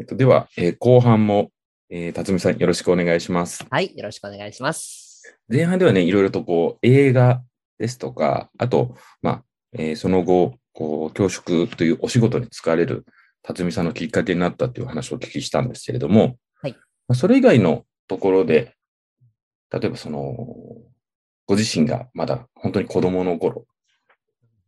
[0.00, 1.50] えっと、では、えー後半も、
[1.90, 3.66] えー、辰巳さんよろしくお願いします。
[3.68, 5.36] はい、よろしくお願いします。
[5.46, 7.42] 前半ではね、いろいろとこう、映画
[7.78, 9.44] ですとか、あと、まあ、
[9.74, 13.04] えーその後、こう、教職というお仕事に就かれる
[13.42, 18.74] 辰巳さんのきっかけになったっていう話をお聞きしたんですけれども、はいまあ、それ以外のところで、
[19.70, 20.34] 例えばその、
[21.44, 23.66] ご自身がまだ本当に子供の頃、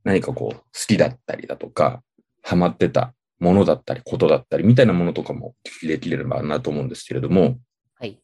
[0.04, 2.02] 何かこう、好きだったりだとか、
[2.42, 7.58] ハマってたものだったり、ことだったり、みたいなものとかもお聞きできればなと思うんですけれども、
[7.98, 8.20] はい。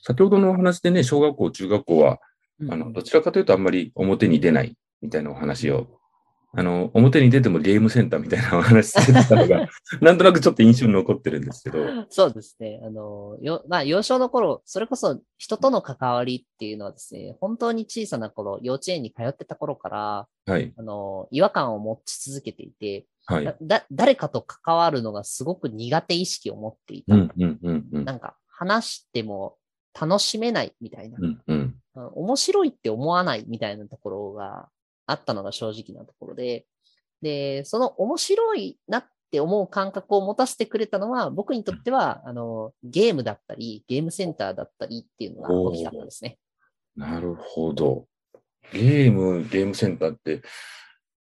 [0.00, 2.20] 先ほどのお話でね、小学校、中学校は、
[2.60, 5.88] うんあの、どちらかというとあんまり表に出ないみたいなお話を、
[6.52, 9.68] あの、表に出てもゲームセンターみたいなお話されてたのが、
[10.00, 12.80] なんとなくちょっと印象に残ってるんですけど、そうですね。
[12.84, 23.44] あの、よ、まあ、幼少の頃、それこそ人との関わりっていうのはですね、本当に小さな頃、幼稚園に通ってた頃から、はい、あの、違和感を持ち続けていて、はい。
[23.44, 27.14] だ、だ誰かと関わるのがすごく苦手意識を持っていた。
[27.14, 28.04] うん、うん、うん、うん。
[28.04, 29.56] なんか、話しても
[29.98, 31.74] 楽しめないみたいな、うん、うん。
[31.94, 34.68] 面白いって思わないみたいなところが
[35.06, 36.66] あったのが正直なところで、
[37.20, 46.38] で、その面白いなって思う感覚を持たせてくれたのは、僕にとっては、あの、ゲームだったり、ゲームセンターだったりっていうのが大きかったですね。
[46.96, 48.06] なるほど。
[48.72, 50.42] ゲーム、ゲームセンターって、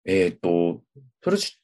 [0.05, 0.83] えっ、と、
[1.23, 1.62] それし、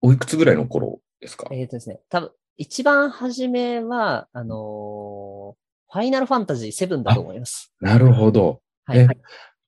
[0.00, 1.48] おいくつぐらいの頃ですか？
[1.52, 5.58] えっ、とですね、多分、一番初めは、あのー
[5.90, 7.72] ファイナルファンタジー7だと思います。
[7.80, 8.60] なるほど。
[8.84, 9.18] はい、えはい。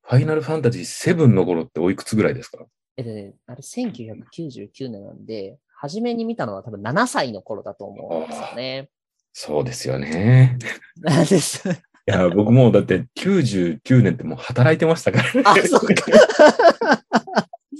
[0.02, 2.66] ファイナルファンタジー7の頃っておいくつぐらいですか？
[2.98, 8.90] えっとね、あれ1999年なんで、初めに見たのは多分7歳の頃だと思うんですよね。
[9.32, 10.58] そうですよね。
[10.98, 11.66] なんです。
[11.66, 11.72] い
[12.04, 15.42] や、僕もだって99年ってもう働いてましたからね。
[15.46, 16.99] あ、そっか。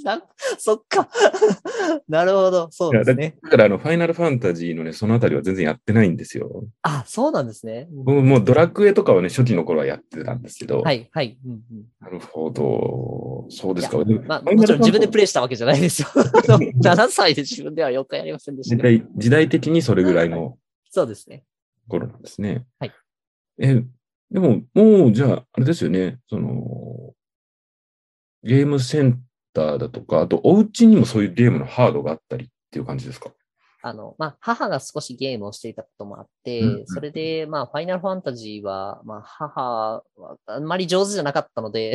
[0.04, 0.22] な
[0.58, 1.08] そっか。
[2.08, 2.68] なるほど。
[2.70, 3.36] そうですね。
[3.42, 6.64] だからあの、ファイナルファンタジーのね、そのあたりは全然やってないんですよ。
[6.82, 7.88] あ、そうなんですね。
[7.91, 10.80] うん僕もうドラクエとかはね、初期の頃はやってたんですけど。
[10.80, 11.38] はい、はい。
[11.44, 11.60] うんうん
[12.00, 13.47] なるほど。
[13.50, 13.98] そうですか。
[14.26, 16.08] まあ、もちろん自分でプレイしたわけじゃないですよ。
[16.82, 18.76] 7歳で自分では4回やりませんでした。
[18.76, 20.58] 時代時代的にそれぐらいの
[20.91, 21.44] そうですね。
[21.88, 22.64] 頃なんですね。
[22.78, 22.92] はい。
[23.58, 23.84] え、
[24.30, 26.19] でも、もう、じゃあ、あれですよね。
[26.28, 27.12] その、
[28.42, 29.20] ゲームセン
[29.53, 33.31] ターだとか、あと、お家にもそういうゲームのハードがあったりっていう感じですか？
[33.83, 39.61] あの、まあ、母が少しゲームをしていたこともあって、うんうんそれで、まあ、ファイナルファンタジーは、まあ、母
[40.16, 41.94] はあんまり上手じゃなかったので、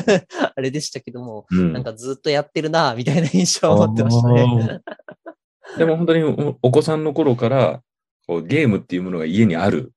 [0.56, 1.72] あれでしたけども、うん。
[1.74, 4.80] なんかずっとやってるな、みたいな印象を持ってましたね。
[5.76, 7.82] でも本当におお子さんの頃から
[8.26, 9.90] こうゲームっていうものが家にあるん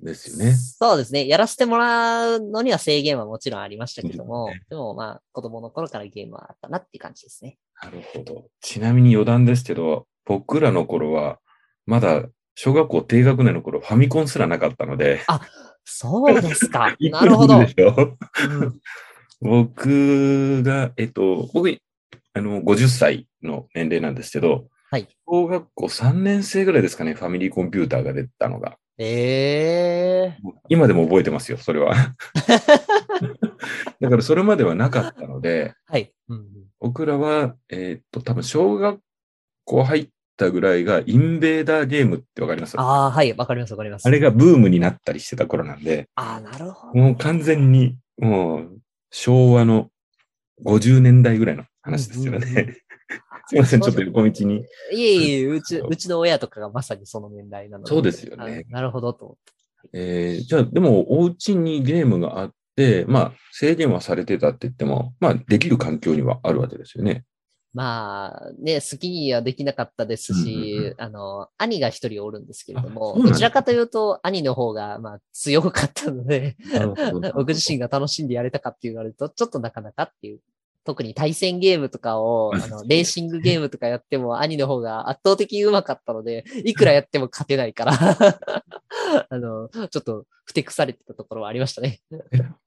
[0.00, 0.52] ですよね。
[0.52, 1.26] そうですね。
[1.26, 7.58] やらせてもらうのには制限はもちろんありましたけども、そうでもまあ、子供の頃からゲームはあったなっていう感じですね。
[7.82, 8.48] なるほど。
[8.60, 11.38] ちなみに余談ですけど、僕らの頃は
[11.86, 12.24] まだ
[12.54, 15.22] 小学校低学年の頃ファミコンすらなかったので。
[15.84, 16.96] そうですか。
[17.00, 17.60] なるほど。
[19.40, 21.78] 僕が、えっと、僕、
[22.32, 25.08] あの、50歳の年齢なんですけど、はい。
[25.26, 28.78] 小学校3年生ぐらいですかね、ファミリーコンピューターが出たのが。
[28.98, 31.94] ええ今でも覚えてますよ、それは。
[34.00, 36.12] だからそれまではなかったので、はい。
[36.28, 36.46] うんうん
[36.78, 39.00] 僕らは、えーっと、多分小学
[39.64, 42.78] 校入ったぐらいがインベーダーゲームってわかります？
[42.78, 43.32] あああ、はい。
[43.32, 44.08] わかります、わかります。
[44.10, 46.94] れがブームになったりしてた頃なんで、ああ、なるほど。
[46.94, 48.78] もう完全にもう
[49.10, 49.88] 昭和の
[50.64, 52.76] 50年代ぐらいの話ですよね。
[53.46, 54.64] すいません、ちょっと横道に。
[54.92, 57.88] いえいえ、うち、うちの親とかがまさにその年代なので。
[57.88, 59.88] そうですよねあなるほどと思って。
[59.92, 67.24] えーじゃあ、でも、お家にゲームがあって、まあ、制限はされてたって言っても、まあ、できる環境にはあるわけですよね。
[67.76, 76.56] まあ、ね、好きにはできなかったですうんうんし、あの、兄が一人おるんですけれどあも、どちらかというと、兄の方が、まあ、強かったので、
[77.34, 80.40] 僕自身が楽しんでやれたかって言われると、ちょっとなかなかっていう。
[80.86, 87.92] 特に対戦ゲームとかを、あの、レーシングゲームとかやっても、兄の方が圧倒的に上手かったので、いくらやっても勝てないから、
[89.28, 91.98] あの、ちょっと、ふてくされてたところはありましたね。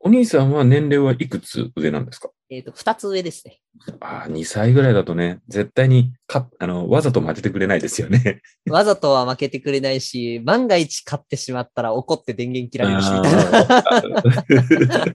[0.01, 2.29] お兄さんは年齢はいくつ上なんですか？
[2.49, 3.61] えっ、と、二つ上ですね。
[4.01, 8.41] ああ、2歳ぐらいだとね、絶対にかあのわざと負けてくれないですよね。
[8.69, 15.05] わざとは負けてくれないし、万が一勝ってしまったら怒って電源切られるし、みたいな。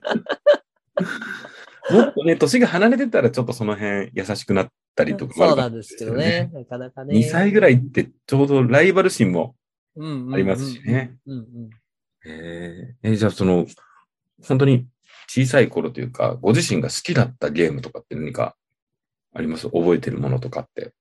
[1.91, 6.49] もっとね、 年が離れてたらちょっとその辺優しくなったりとかもあるかもそうなんですけどね。
[6.53, 7.15] なかなかね。
[7.15, 9.55] 2歳ぐらいってちょうどライバル心も、
[9.97, 11.15] ありますしね。
[12.25, 13.67] えじゃあその、
[14.43, 14.87] 本当に
[15.27, 18.55] 小さい頃というか、ご自身が好きだったゲームとかって何か
[19.33, 19.69] あります？
[19.69, 20.93] 覚えてるものとかって。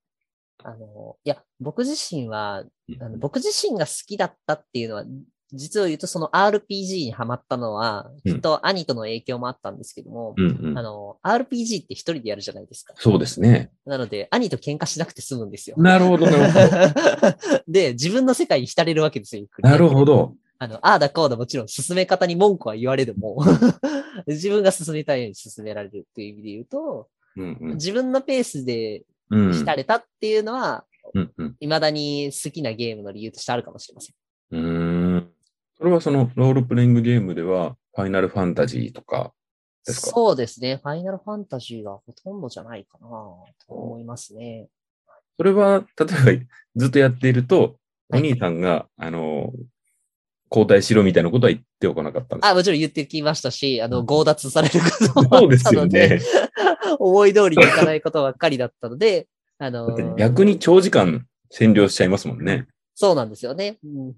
[0.63, 2.65] あの、いや、僕自身は、
[3.01, 5.05] あのうん僕自身が好きだったっていうのは、
[5.53, 12.95] 実を言うとその RPG にハマったのは、うんきっと兄との影響もあったんですけども、うんうんあの、RPG って一人でやるじゃないですか。
[12.97, 13.71] そうですね。
[13.85, 15.77] なので、兄と喧嘩しなくて済むんですよ。
[15.79, 17.63] なるほど、なるほど。
[17.69, 19.41] で、自分の世界に浸れるわけですよ。
[19.41, 20.35] ゆっくりなるほど。
[20.59, 23.45] あの、ああだこうだもちろん進め方に文句は言われても、
[24.27, 29.53] 自分が進めたいように進められるっていう意味で言うと、うんうん自分のペースでうん。
[29.53, 34.15] 浸れたっていうのは、うんうん未だに好きなゲームの理由としてあるかもしれません。
[34.51, 35.14] うーん。
[35.85, 39.35] それはそのロールプレイングゲームでは、ファイナルファンタジーとか
[39.87, 40.13] ですか？
[40.13, 40.81] そうですね。
[40.83, 44.69] ファイナルファンタジーがほとんどじゃないかなと思いますね。
[45.37, 46.45] それは、例えば
[46.77, 47.77] ずっとやっていると、
[48.09, 49.53] おはい兄さんが、あの、
[50.51, 52.49] 交代しろみたいなことは言っておかなかったんですか？
[52.49, 56.21] あ、もちろん言ってきましたし、あの、うん強奪されることもあそうですったのよねで、。
[56.99, 59.27] 思い通りにいかないことばっかりだったので、
[59.59, 62.69] あの逆に長時間占領しちゃいますもんね。
[62.95, 63.79] そうなんですよね。
[63.85, 64.15] うん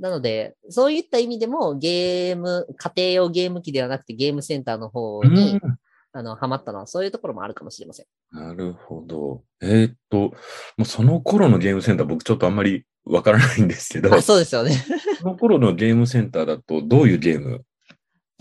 [0.00, 5.78] なので、そういった意味でもゲーム、家庭用ゲーム機ではなくてゲームセンターの方に、うん
[6.14, 8.06] あの、ハマったのはそういうところもあるかもしれません。
[8.30, 9.42] なるほど。
[9.62, 10.32] えーっと、も
[10.80, 14.76] うその頃のゲームセンター、僕ちょっとあんまりわからないんですけど、あ、そうですよね。
[15.18, 17.64] その頃のゲームセンターだとどういうゲーム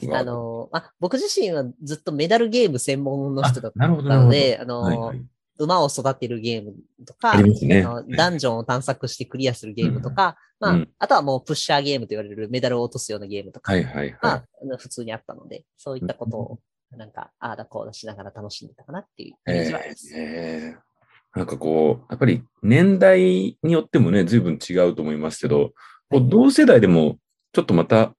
[0.04, 3.72] があの、あ、僕自身はずっとメダルゲーム専門の人だっ。
[3.78, 5.22] たので、あの、はいはい
[5.58, 6.74] 馬を育てるゲーム
[7.06, 7.86] とか、ね。
[8.16, 16.60] ダンジョンを探索してクリアするゲームとか、まあ、うんあとはもうプッシャーゲームと言われるメダルを落とすようなゲームとか、はいはいまあはい。、あの普通にあったので、そういったことを、
[16.92, 20.14] なんか、ああだこうだしながら楽しんでたかなっていうイメージはあります。
[20.16, 20.92] えー
[21.34, 25.72] なんかこう、やっぱり年代によってもね、随分違うと思いますけど、
[26.10, 27.20] こう同世代でも
[27.54, 28.14] ちょっとまた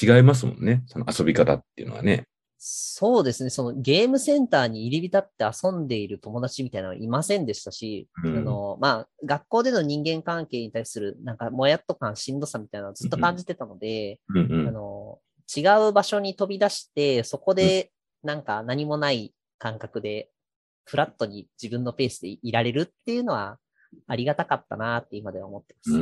[0.00, 0.84] 違いますもんね。
[0.86, 2.26] その遊び方っていうのはね。
[2.66, 3.50] そうですね。
[3.50, 14.68] そのゲームセンターに入り浸って遊んでいる友達みたいなのはいませんでしたし、うんあの、まあ、学校での人間関係に対する、なんか、もやっと感、しんどさみたいなのをずっと感じてたので、うんうん。
[14.68, 15.18] あの、
[15.54, 20.30] 違う場所に飛び出して、そこで、なんか何もない感覚で、
[20.86, 23.58] フラットに自分のペースでいられるっていうのは、
[24.06, 25.98] ありがたかったなって今では思ってます。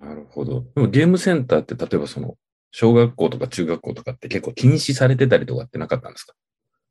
[0.00, 0.64] なるほど。
[0.76, 2.36] でもゲームセンターって例えばその、
[2.72, 6.34] 小学校とか中学校とかって結構禁止されてたりとかってなかったんですか？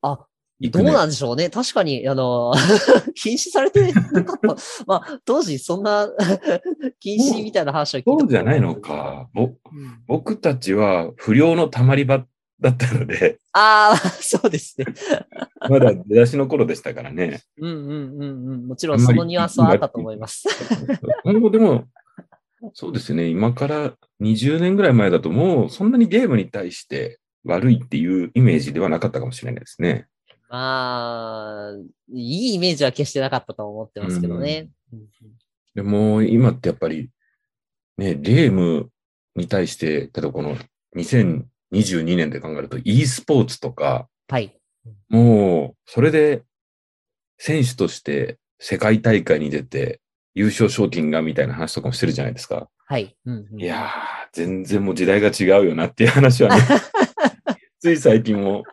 [0.04, 0.20] あ、
[0.62, 1.50] どうなんでしょうね。
[1.50, 2.54] 確かに、あの、
[3.16, 4.56] 禁止されてなかった。
[4.86, 6.08] まあ、当時そんな
[7.02, 8.76] 禁止みたいな話は聞いたこそとうじゃないの。
[8.76, 9.28] か。
[9.34, 9.56] ぼうん
[10.08, 12.26] 僕たちは不良のたまり場
[12.60, 14.86] だったので、ああ、そうですね。
[15.68, 17.42] まだ出だしの頃でしたからね。
[17.58, 18.68] うんうんうんうん。
[18.68, 20.48] もちろんそのニュアンスはあったと思います。
[21.24, 21.86] 今後でも、
[22.74, 30.08] そうですね、今から20年ぐらい前だともうそんなにゲームに対して悪いっていうイメージではなかったかもしれないですね。
[30.50, 31.74] まあ、
[32.12, 34.70] いいイメージは決してなかったと思ってますけどね。
[35.74, 37.10] でも今ってやっぱり、
[37.98, 38.90] ね、ゲーム
[39.36, 40.58] に対して、例えばこの
[40.98, 44.54] 2022年で考えると e スポーツとか、はい。
[45.10, 46.44] もうそれで
[47.38, 50.02] 選手として世界大会に出て
[50.34, 52.70] 優勝賞金がみたいな話とかもしてるじゃないですか。
[52.86, 53.16] はい。
[53.26, 53.90] うんうんいやー、
[54.34, 56.62] 全然もう時代が違うよなっていう話はね、
[57.80, 58.64] つい最近も、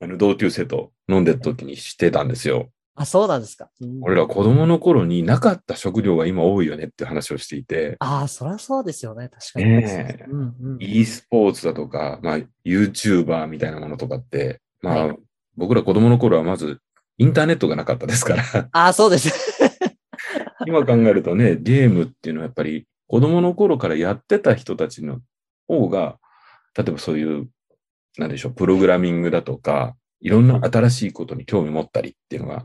[0.00, 2.70] あの、同級生と飲んでた時にしてたんですよ。
[2.94, 3.70] あ、そうなんですか。
[3.80, 9.28] うん俺ら子供の頃になかった食料が今多いよねっていう話をしていて、ああ、そりゃそうですよね。
[9.28, 9.64] 確かに。
[9.66, 10.78] ねえうんうん。
[10.80, 15.16] e スポーツだとか、まあ、YouTuber みたいなものとかって、まあ、は
[15.56, 16.80] 僕ら子供の頃はまず
[17.18, 19.61] インターネットがなかったですから、ああ、そうです。
[20.66, 25.20] 今考えるとね、ゲームっていうのはやっぱり子供の頃からやってた人たちの
[25.68, 26.18] 方が、
[26.76, 27.48] 例えばそういう、
[28.18, 32.64] なんでしょう、プログラミングだとか、いろんな新しいことに興味持ったりっていうのが。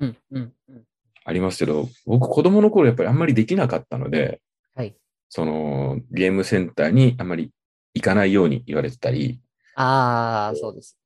[1.26, 4.40] ありますけど、僕子供の頃やっぱりあんまりできなかったので、
[4.76, 4.96] はい。
[5.28, 7.52] そのゲームセンターにあんまり
[7.94, 9.42] 行かないように言われてたり、
[9.76, 10.98] ああ、そうです。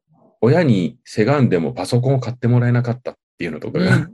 [0.42, 4.08] 親にせがんでもパソコンを買ってもらえなかったっていうのとかうんが、やっ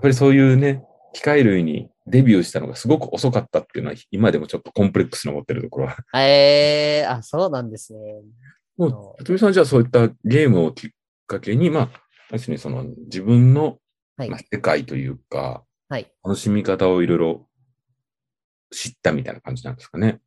[0.00, 5.96] ぱりそういうね、機械類にデビューしたのがすごく遅かったっていうのは、今でもちょっとコンプレックスの持ってるところは。
[6.12, 6.20] うん。
[6.20, 8.00] ええあ、そうなんですね。
[8.76, 10.90] もう、辰巳さんじゃあそういったゲームをきっ
[11.26, 11.88] かけに、まあ、
[12.30, 13.78] 確かにその自分の、
[14.16, 16.10] はいまあ、世界というか、はい。
[16.24, 17.48] 楽しみ方をいろいろ
[18.70, 20.20] 知ったみたいな感じなんですかね。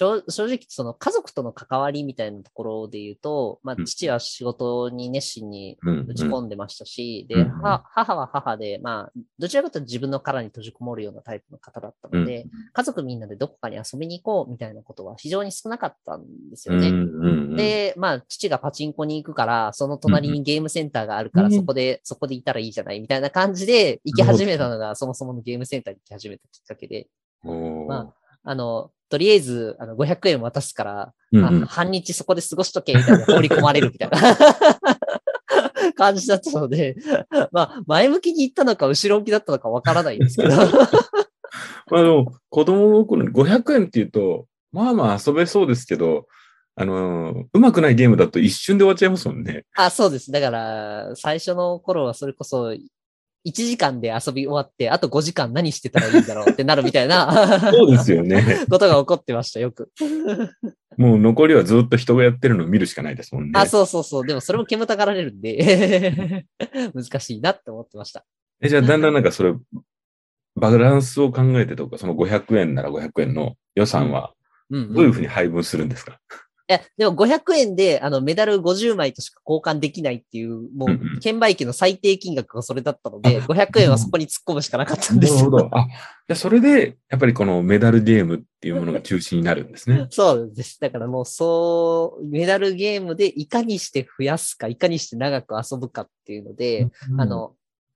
[0.00, 17.56] まあ、正正直、その家族との関わりみたいなところで言うと、まあうん、父は仕事に熱心にうん打ち込んでましたし、で、母は母で、まあ、どちらかというと自分の殻に閉じこもるようなタイプの方だったので、家族みんなでどこかに遊びに行こうみたいなことは非常に少なかったんですよね。
[17.56, 21.54] で、まあ、父がパチンコに行くから、その隣にゲームセンターがあるから、うん。
[21.54, 27.08] そこで、そこでいたらいいじゃないみたいな感じで行き始めたのが、そもそものゲームセンターに行き始めたきっかけで、
[27.44, 34.36] まあの、とりあえず、あの、500円渡すから、うんうんあ半日そこで過ごしとけ、みたいな、放り込まれるみたいな
[35.96, 36.96] 感じだったので、
[37.52, 40.56] まあ、前向きに行ったのか、後ろ向きだったのかわからないんですけど、
[41.90, 46.26] まあでも、子供の頃に500円って言うと、まあまあ遊べそうですけど、
[46.74, 49.64] あのー、うまくないゲームだと一瞬で終わっちゃいますもんね。
[49.74, 50.30] あ、そうです。
[50.30, 52.74] だから、最初の頃はそれこそ、
[53.44, 58.64] 1時間で遊び終わって、あと5時間何してたらいいんだろうってなるみたいなそうですよね。
[58.70, 59.90] ことが起こってました、よく。
[60.96, 63.52] もう残りはずっと人がやってるのを見るしかないですもんね。
[63.54, 64.26] あ、そうそうそう。
[64.26, 66.46] でもそれも煙たがられるんで、
[66.94, 68.24] 難しいなって思ってました。
[68.60, 69.54] えじゃあだんだんなんかそれ、
[70.54, 74.34] バランスを考えてとか、その500円なら500円の予算は
[74.70, 74.94] うん、うん。
[74.94, 76.16] どういうふうに配分するんですか、い
[76.68, 85.50] や、でも500円で、あの、メダル50枚としか交換できないっていう、もうんうんう、券売機の最低金額がそれだったので、500円はそこに突っ込むしかなかったんですよ。。
[85.50, 85.78] なるほど。
[85.78, 90.78] あ、じゃあそれで、やっぱりこのメダルゲームっていうものが中心になるんですね そうです。
[90.80, 97.54] だからもう、そう、メダルゲームでいかにして増やすか、いかにして長く遊ぶかっていうので、あ、の、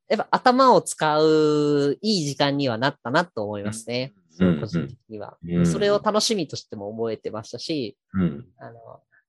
[0.09, 4.13] やっぱ頭を使ういい時間にはなったなと思いますね。
[4.17, 4.26] うん
[4.61, 8.47] 個人的には、うんそれを楽しみとしても覚えてましたし、うん。
[8.59, 8.77] あの、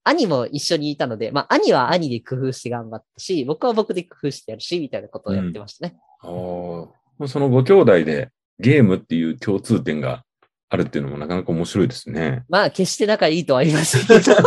[0.04, 5.98] 兄も一緒にいたので、まあ、兄は兄で工夫して頑張ったし、僕は僕で工夫してやるし、みたいなことをやってましたね。
[6.22, 7.28] ああ。
[7.28, 10.24] そのご兄弟でゲームっていう共通点が
[10.70, 12.44] あるっていうのもなかなか面白いですね。
[12.50, 14.36] まあ、決して仲いいとは言いませんけど。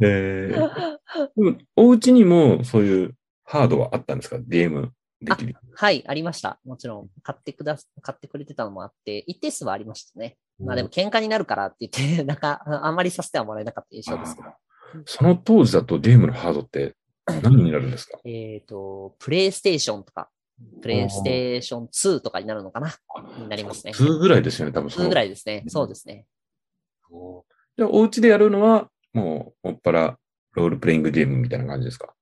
[0.00, 0.98] えー、
[1.76, 3.14] お家にもそういう
[3.44, 4.38] ハードはあったんですか？
[4.38, 5.56] ゲームできる。
[5.74, 6.60] はい、ありました。
[6.64, 10.36] もちろん、買ってくだ、買ってくれてたのもあって、一定数はありましたね。
[10.60, 14.48] まあでも、喧嘩になるからって言って、 なんか、あんまりさせてはもらえなかった印象ですけど。
[15.04, 16.96] その当時だとゲームのハードって
[17.42, 18.18] 何になるんですか？
[18.24, 20.30] えっ、と、プレイステーションとか、
[20.82, 22.94] プレイステーション2とかになるのかな
[23.38, 23.92] になりますね。
[23.92, 25.06] 2ぐらいですよね、多分その。
[25.06, 25.64] 2ぐらいですね。
[25.68, 26.26] そうですね。
[27.76, 30.18] じゃあ、お家でやるのは、もう、もっぱら、
[30.52, 32.14] ロールプレイングゲームみたいな感じですか？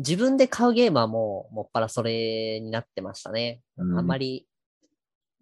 [0.00, 3.60] 自分で買うゲームはもう、もっぱらそれになってましたね。
[3.76, 4.46] うんあんまり、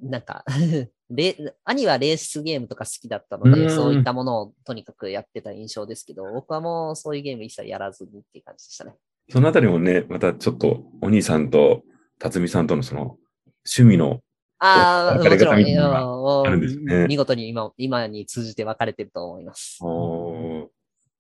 [0.01, 0.45] なんか
[1.11, 8.95] レ、兄はレースゲームとか好きだったので、うんそういったものをとにかくやってた印象ですけど、僕はもうそういうゲーム一切やらずにっていう感じでしたね。
[9.31, 11.83] そのあたりもね、またちょっと、お兄さんと、
[12.19, 13.19] 辰巳さんとのその、
[13.65, 14.21] 趣味の、
[14.59, 19.79] ああ、もちろんね見事に今、今に通じて分かれてると思います。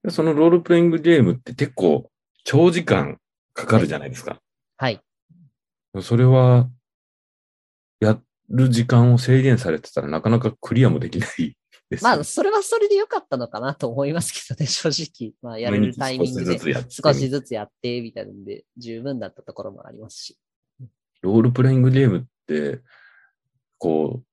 [0.02, 2.11] でそのロールプレイングゲームって結構、
[2.45, 3.21] 長時間
[3.58, 4.40] かかるじゃないですか。
[4.76, 5.00] はい。
[6.00, 6.70] それは、
[7.98, 11.56] やる時間を制限されてたらなかなかクリアもできない
[11.90, 15.32] ですまあ、それはそれで良かったのかなと思いますけどね、 正直。
[15.42, 20.38] まあ、やれるタイミングで少しずつやって少しずつやって、みたいなんで、十分だったところもありますし。
[21.22, 22.80] ロールプレイングゲームって、
[23.78, 24.26] こう、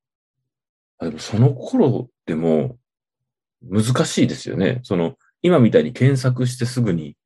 [1.00, 2.77] あでもその頃でも
[3.62, 4.82] 難しいですよね。
[4.84, 7.17] その、今みたいに検索してすぐに、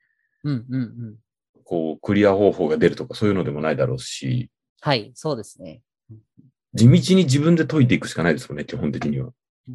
[0.43, 1.17] うんうんうん。
[1.69, 4.49] こう、クリア方法が出るとかそういうのでもないだろうし、
[4.81, 5.81] はい、そうですね。
[6.73, 9.29] 地道に自分で解いていくしかないですよね、基本的には。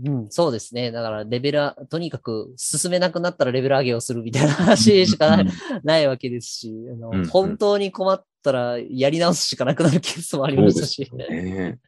[0.05, 0.91] うん、そうですね。
[0.91, 5.37] だから、レベルは、とにかく進めなくなったらレベル上げをするみたいな話しか
[5.85, 11.09] ない,、わけですし、あのうんうん本当に困ったらやり直すしかなくなるケースもありましたし。
[11.15, 11.79] ね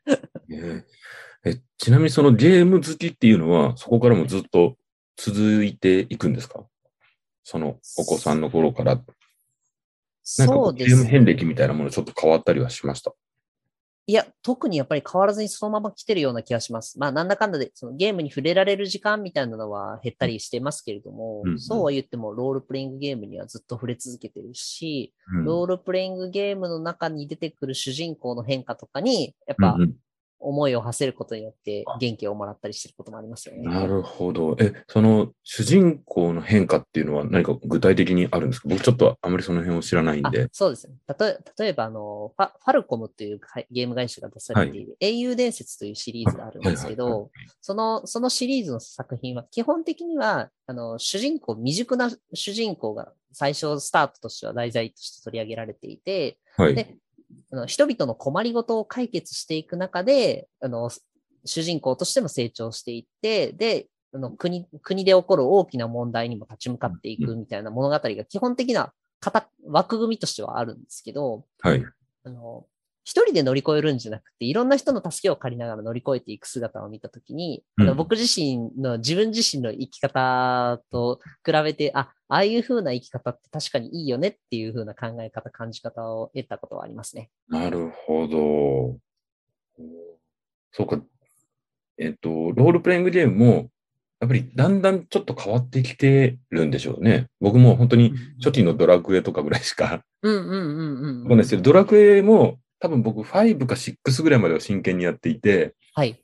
[1.45, 4.77] えちなみにそのゲーム好きっていうのは、そこからもずっと
[5.17, 6.65] 続いていくんですか？
[7.43, 9.03] そのお子さんの頃から。
[10.28, 10.95] そこうですね。
[10.95, 13.12] うゲーム遍歴みたいなものちょっと変わったりはしました？
[14.09, 16.99] いや、特にやっぱり変わらずにそのまま来てるような気がします。
[16.99, 29.76] まあ、なんだかんだで、そのゲームに触れられる時間みたいなのは減ったりしてますけれども、うんうんそうは言っても、ロールプレイングゲームにはずっと触れ続けてるし、うんロールプレイングゲームの中に出てくる主人公の変化とかに、やっぱ
[30.38, 33.62] 思いを馳せることによって元気をもらったりしてることもありますよね。
[33.62, 34.57] なるほど。
[34.61, 38.69] え、その主人公の変化っていうのは何か具体的にあるんですか？
[38.69, 40.49] 僕ちょっとあまりその辺を知らないんあで。
[40.52, 40.95] そうですね。
[41.07, 56.75] たとえ例えば、あのファ、ファルコムというかゲーム会社が出されている、英雄伝説というシリーズがあるんですけど、その、そのシリーズの作品は、基本的には、あの、主人公、未熟な主人公が最初スタートとしては題材として取り上げられていて、はい。
[56.75, 56.97] で
[57.52, 60.90] あの人々の困りごとを解決していく中で、あの、
[61.45, 71.85] 主人公としても成長していって、で、あの国、国で起こる大きな問題にも立ち向かっていくみたいな物語が基本的な型枠組みとしてはあるんですけど、はい。
[72.25, 72.66] あの、
[73.07, 87.31] 一人で乗り越えるんじゃなくて、いろんな人の助けを借りながら乗り越えていく姿を見たときに、うん僕自身の、自分自身の生き方と比べて、あ、ああいう風な生き方って確かにいいよねっていう風な考え方、感じ方を得たことはありますね。
[87.49, 88.99] なるほど。
[90.73, 91.01] そうか。
[91.99, 93.71] えっと、ロールプレイングゲームも、
[94.19, 97.29] やっぱりだんだんちょっと変わってきてるんでしょうね。
[97.41, 106.21] 僕も本当に初期のドラクエとかぐらいしかうんうんうんうんわかんないですけど、ドラクエも多分僕5か6ぐらいまでは真剣にやっていて、はい。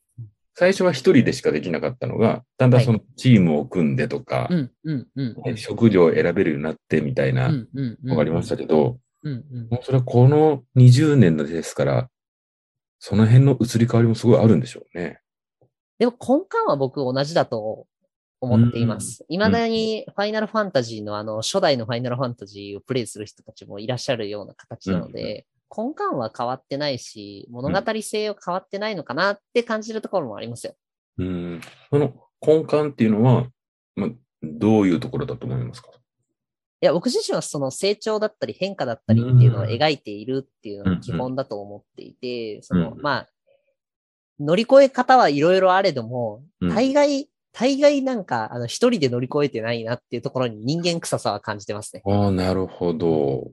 [0.55, 5.57] 最初は一人でしかできなかったのが、だんだんそのチームを組んでとかう、んうんうんうん。
[5.57, 12.09] 職業を選べるようになってみたいなうんうんうんのがありましたけど、うんうんもうそれはこの20年ですから、
[12.99, 15.21] その辺の移り変わりもすごいあるんでしょうね。
[15.99, 17.87] でも根幹は僕同じだと
[18.41, 19.25] 思っています。
[19.29, 30.75] 未だにファイナルファンタジーのあの初代のファイナルファンタジーをプレイする人たちもいらっしゃるような形なので、根幹は変わってないし、物語性は変わってないのかなって感じるところもありますよ。
[31.19, 31.61] うん。
[31.91, 33.47] その根幹っていうのは、
[33.97, 34.11] まあ、
[34.43, 35.91] どういうところだと思いますか？
[35.91, 43.29] いや、僕自身はその成長だったり変化だったりっていうのを描いているっていうのが基本だと思っていて、そのう、んまあ、
[44.41, 52.03] 乗り越え方はいろいろあれども、うん大概、大概なんか、あの、一人で乗り越えてないなっていうところに人間臭さは感じてますね。
[52.05, 53.53] ああ、なるほど。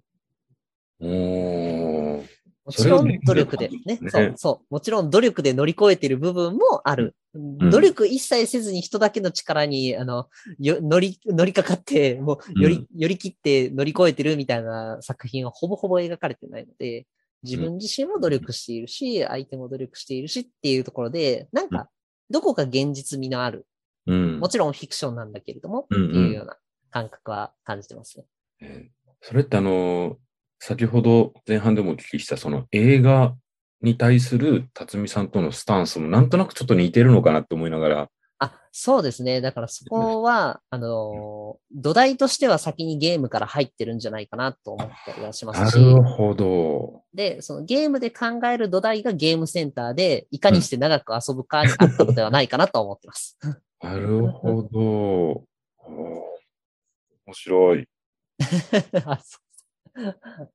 [1.00, 2.24] も
[2.72, 4.74] ちろん努力でねねそう、そう。
[4.74, 7.16] もちろん努力で乗り越えてる部分もある。
[7.38, 10.28] ん努力一切せずに人だけの力に、あの、
[10.60, 17.08] よ乗り、乗りかかって、もう、より、寄り切って乗り越えてるみたいな作品はほぼほぼ描かれてないので、
[17.44, 21.90] 自分自身も努力しているし、相手も努力しているしっていうところで、なんか、
[22.30, 23.66] どこか現実味のある、
[24.06, 24.40] うん。
[24.40, 26.58] もちろんフィクションなんだけれども、ってうんうんいうような
[26.92, 28.26] 感覚は感じてますね。
[28.62, 30.18] えーそれってあの、
[30.60, 33.34] 先ほど前半でもお聞きしたその映画
[33.82, 38.10] に対する辰巳さんとのスタンスもなんとなくちょっと似てるのかなって思いながら、
[38.42, 39.42] あ、そうですね。
[39.42, 47.04] だからそこは、 あのー、土台としては先にゲームから入ってるんじゃないかなと思ったりはしますし、なるほど。
[47.14, 53.38] で、そのゲームで考える土台がゲームセンターで、いかにして長く遊ぶかにあったのではないかなと思ってます。
[53.82, 55.44] なるほど。
[57.26, 57.88] 面白い。
[59.06, 59.49] あそう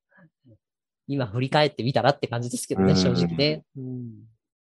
[1.06, 2.96] 今振り返ってみたらって感じですけどね、うん。
[2.96, 3.64] 正直ね。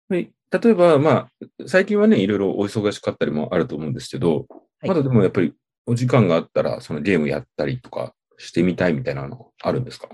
[0.10, 1.30] 例えば、まあ、
[1.66, 4.46] 最近はね、いろいろお忙しかったりもあると思うんですけど、
[4.80, 4.88] はい。
[4.90, 5.54] まだでもやっぱり
[5.86, 10.10] お時間があったら、そのゲームやったりとかしてみたいみたいなのあるんですか？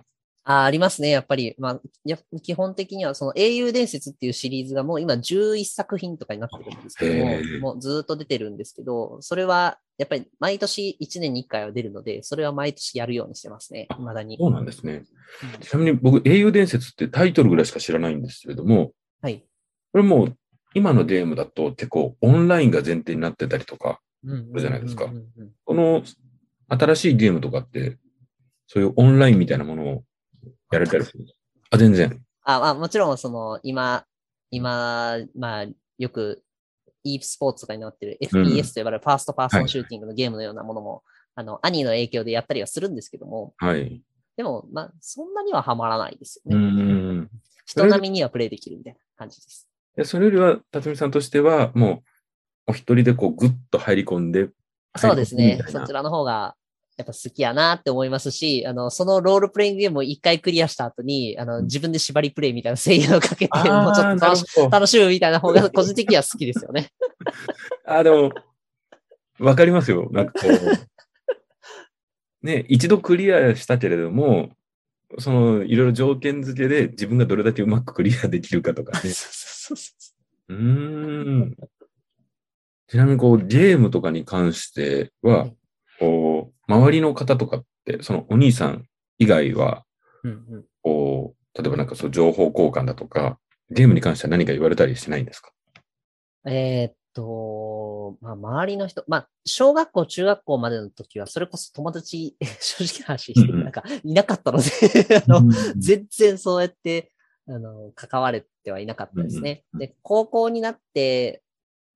[0.46, 1.56] あありますね、やっぱり。
[1.58, 14.38] まあ、や基本的には、その英雄伝説っていうシリーズがもう今11作品とかになってるんですけども、もうずーっと出てるんですけど、それはやっぱり毎年1年に1回は出るので、それは毎年やるようにしてますね、未だに。
[14.38, 15.04] そうなんですね。
[15.62, 19.46] ちなみに僕、英雄伝説ってタイトルぐらいしか知らないんですけれども、はい。
[19.94, 20.38] これもう
[20.74, 26.04] 今のゲームだと結構オンラインが前提になってたりとか、うんれじゃないですかうんうんうんこの
[26.70, 27.98] 新しいゲームとかって、
[28.68, 30.04] そういうオンラインみたいなものを
[30.74, 31.26] やられたりする？
[31.70, 32.22] あ、全然。
[32.44, 34.06] あ、まあ、もちろん、その、今、
[34.52, 35.66] 今、まあ、
[35.98, 36.44] よく
[37.04, 41.04] e スポーツとかになってるうん FPS と呼ばれるファーストパーソはいンシューティングのゲームのようなものも、
[41.36, 44.02] あの、兄の影響でやったりはするんですけども、はい。
[44.36, 46.66] でも、まあ、そんなにはハマらないですうよね。
[46.68, 47.30] ん。
[47.66, 49.70] 人並みにはプレイできるみたいな感じです。
[49.96, 52.04] でそれよりは、辰巳さんとしては、も
[52.68, 54.50] う、お一人でこう、ぐっと入り込んで、
[54.96, 56.56] そうですねそちらの方が、
[56.98, 66.92] やっぱ好きやなって思いますし、あの、そのロールプレイングゲームを一回クリアした後に、あの、自分で縛りプレイみたいな制限をかけて、もうちょっと楽しし楽しむみたいな方が個人的には好きですよね。
[67.86, 68.32] あー、でも、
[69.40, 70.08] わかりますよ。
[70.12, 74.52] なんかこう、 ね、一度クリアしたけれども、
[75.20, 79.14] その、いろいろ条件付けで自分がどれだけうまくクリアできるかとかそうね。
[79.16, 79.94] そうそ
[80.50, 81.56] うん。
[82.88, 85.50] ちなみに、こう、ゲームとかに関しては、
[86.00, 88.86] こう、周りの方とかって、そのお兄さん
[89.20, 89.84] 以外は、
[90.24, 90.66] うんうん。
[90.82, 95.52] こう、例えばなんかそう、情報交換だとか、ゲームに関しては何か言われたりしてないんですか？
[96.46, 103.64] えーっと、まあ、周りの人、まあ、小学校、中学校までの時は、それこそ友達、 正直な話して、うんうん。
[103.64, 104.66] なんか、いなかったので、
[105.18, 105.42] あの、
[105.78, 107.12] 全然そうやって、
[107.48, 109.64] あの、関われてはいなかったですね。
[109.74, 109.88] うんうん。
[109.88, 111.43] で、高校になって、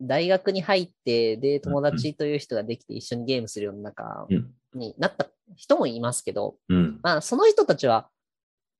[0.01, 6.99] 大学に入って、で、友達という人ができて一緒にゲームするような中うんになった人もいますけど、うん。
[7.01, 8.09] まあ、その人たちは、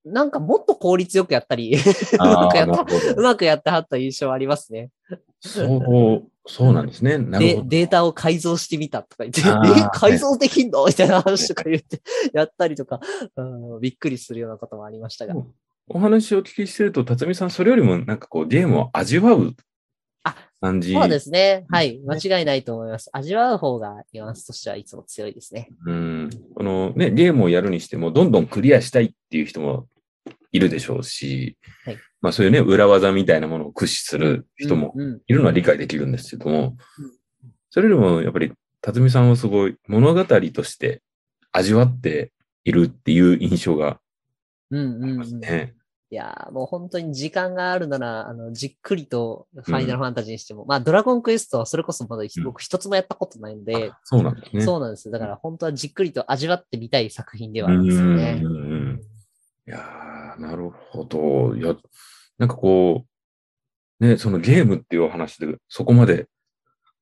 [0.06, 1.80] なんかもっと効率よくやったり、う
[2.20, 3.22] あまくやった、う。
[3.22, 4.92] まくやってはった印象ありますね。
[5.40, 7.18] そう、そうなんですね。
[7.18, 7.62] で。
[7.66, 9.44] データを改造してみたとか言って、え、
[9.94, 10.86] 改造できんの？
[10.86, 12.02] みたいな話とか言って、
[12.34, 13.00] やったりとか、
[13.36, 15.36] うんびっくりするようなこともありましたが。
[15.90, 19.54] お話をお聞きしてると、辰巳さん、それよりもなんかこう、ゲームを味わうあ
[20.62, 20.94] 感じ。
[20.94, 21.66] そうですね。
[21.70, 22.00] はい。
[22.06, 23.10] 間違いないと思います。
[23.14, 25.70] 味わう方がニュアンスとしてはいつも強いですね。
[25.86, 26.30] うん。
[26.56, 29.88] このね、ゲームをやるにしても、どんどんクリアしたいっていう人も
[30.52, 34.94] いるでしょうし、はいまあそういうね、裏技みたいなものを駆使する人も
[35.28, 41.02] いるのは理解できるんですけどもうん、それよりもやっぱり、辰巳さんはすごい物語として
[41.52, 42.32] 味わって
[42.64, 44.00] いるっていう印象が
[44.72, 45.42] うんうんうん。
[46.12, 46.16] ね。
[46.16, 54.62] いやーもう本当に時間があるなら、あの、じっくりとファイナルファンタジーにしても、まあ、ドラゴンクエストはそれこそまだうん僕一つもやったことないので、そうなんですね。
[54.62, 55.12] そうなんですよ。
[55.12, 58.46] だから本当はじっくりと味わってみたい作品ではあるんですよねうん。
[58.46, 59.02] うんうん
[59.68, 61.54] いやー、なるほど。
[61.58, 61.76] いや、
[62.38, 63.06] なんかこ
[64.00, 66.28] う、ね、そのゲームっていうお話で、そこまで、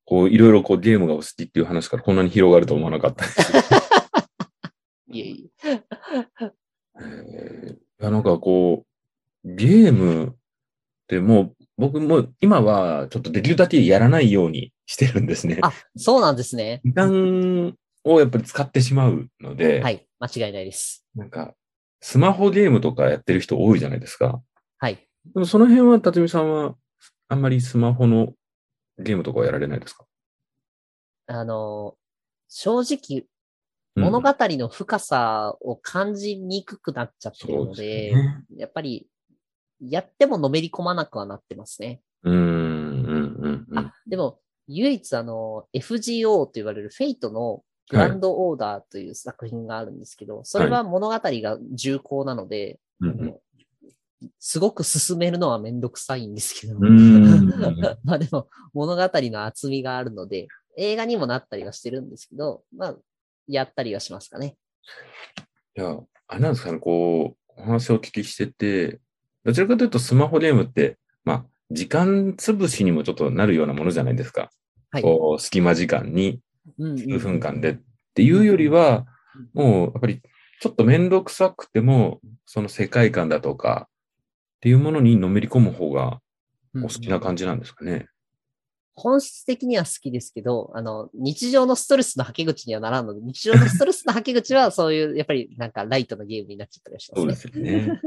[0.03, 3.51] こう、いろいろこうゲームがお好きっていう話からこんなに広がると思わなかったです。
[5.09, 5.83] いえいえ。
[6.99, 8.84] えーいや、なんかこう、
[9.45, 10.35] ゲームっ
[11.07, 15.59] てもう、僕も今はちょっとできるだけやらないようにしてるんですね。
[15.61, 16.81] あ、そうなんですね。
[16.83, 20.07] 時間をやっぱり使ってしまうので、はい。
[20.19, 21.05] 間違いないです。
[21.15, 21.53] なんか、
[22.01, 24.41] スマホゲームとかやってる人多いじゃないですか。
[24.79, 24.95] はい。
[25.33, 26.75] でもその辺は、辰巳さんは、
[27.27, 28.33] あんまりスマホの
[28.97, 30.05] ゲームとかはやられないですか？
[31.27, 31.95] あの、
[32.47, 33.25] 正直、うん
[33.97, 39.07] 物語の深さを感じにくくなっちゃってるのそうで、ですねやっぱり、
[39.81, 42.01] やってものめり込まなくはなってますね。
[42.23, 43.77] うーん、うん、うん、うん。
[43.77, 53.39] あ、でも、唯一あの、FGO と言われるフェイトのグランドオーダーという作品があるんですけど、それは物語が重厚なので、うんあの
[54.39, 56.79] すごく進めるのはめんどくさいんですけど、
[58.03, 62.97] まあでも物語の厚みがあるので、映画にもなったりはしてるんですけど、まあ、
[63.47, 64.57] やったりはしますかね。
[65.77, 68.99] いや、あれなんですかね、こう、お話をお聞きしてて、
[69.45, 74.49] どちらかというとスマホゲームって、まあ、時間潰しにもちょっとなるようなものじゃないですか。
[74.91, 75.03] はい。
[75.03, 76.41] こう、隙間時間に
[76.77, 77.77] 数分間でっ
[78.15, 79.05] ていうよりは、
[79.53, 80.21] もう、やっぱり、
[80.61, 86.21] ちょっとめんどくさくても、その世界観だとか、っていうものにのめり込む方が
[86.75, 88.07] お好きな感じなんですかね。
[88.95, 97.73] 本質的には好きですけど、あの、日常のストレスの吐き口にはならんので、日常のストレスの吐き口はそういう、やっぱりなんかライトなゲームになっちゃったりはしますそうね。
[97.73, 98.01] ですよね。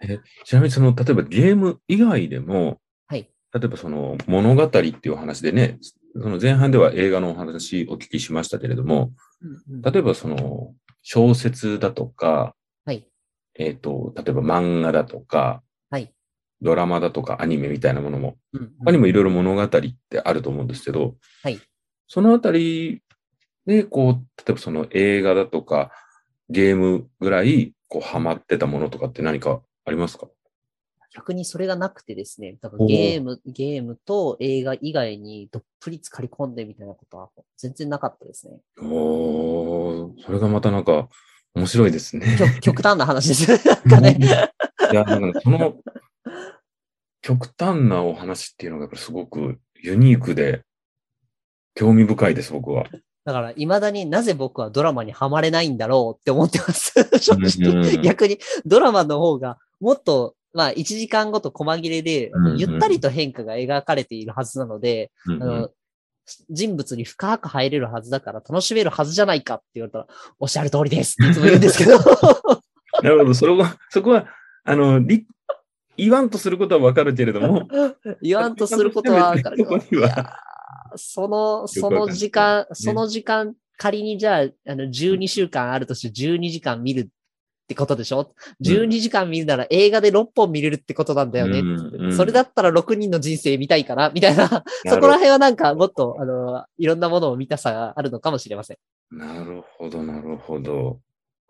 [0.00, 3.28] えちなみにその、例えばゲーム以外でも、はい。
[3.52, 5.78] 例えばその物語っていうお話でね、
[6.14, 13.06] その前半では映画のお話お聞きしましたけれども、うんうん例えばその小説だとか、はい。
[13.54, 16.12] えっ、と、例えば漫画だとか、はい。
[16.60, 19.80] ドラマだとかアニメみたいなものも、うんうん他にもいろいろ物語って
[20.22, 21.60] あると思うんですけど、はい。
[22.08, 23.02] そのあたり
[23.66, 25.92] で、こう、例えばその映画だとか、
[26.48, 30.28] ゲームぐらい、こう、ハマってたものとかって何かありますか？
[31.14, 38.58] 逆にそれがなくてですね、多分ゲーム、ゲームと映画以外にどっぷり浸かり込んでみたいなことは全然なかったですね。
[38.82, 41.08] おー、それがまたなんか、
[41.54, 42.36] 面白いですね。
[42.38, 43.58] 極極端な話ですね。
[43.86, 44.18] なんかね。
[44.20, 45.76] いや、なんかその、
[47.22, 50.62] 極端なお話っていうのがやっぱりすごくユニークで、
[51.74, 52.84] 興味深いです、僕は。
[53.24, 56.92] だから、未だになぜ僕はドラマにはまれないんだろうって思ってます。
[58.02, 62.58] 逆に、ドラマの方がもっと、まあ、1時間ごと細切れで、うんうん。
[62.58, 65.70] ゆったりと変化が描かれているはずなので、うんあの、
[66.50, 70.06] 人物に深く入れるはずだから楽しめるはずじゃないかって言われたら、
[70.38, 71.98] おっしゃる通りですっていつも言うんですけど。
[73.02, 74.26] なるほど、それは、そこは、
[74.64, 75.26] あの、り
[75.98, 77.68] 言わんとすることはわかるけれども、
[78.22, 79.66] 言わんとすることはわかる
[80.96, 87.10] その、その時間、その時間、仮にじゃあ、あの、12週間あるとして12時間見る
[87.68, 91.58] ってことでしょ ?12 時間見るなら映画で6本見れるってことなんだよね。
[91.58, 94.08] うんうんそれだったら6人の人生見たいかな？
[94.08, 94.48] みたいな、
[94.86, 98.78] そこら辺はなんかもっと、あの、いろんなものを見たさがあるのかもしれません。
[99.10, 101.00] なるほど、なるほど。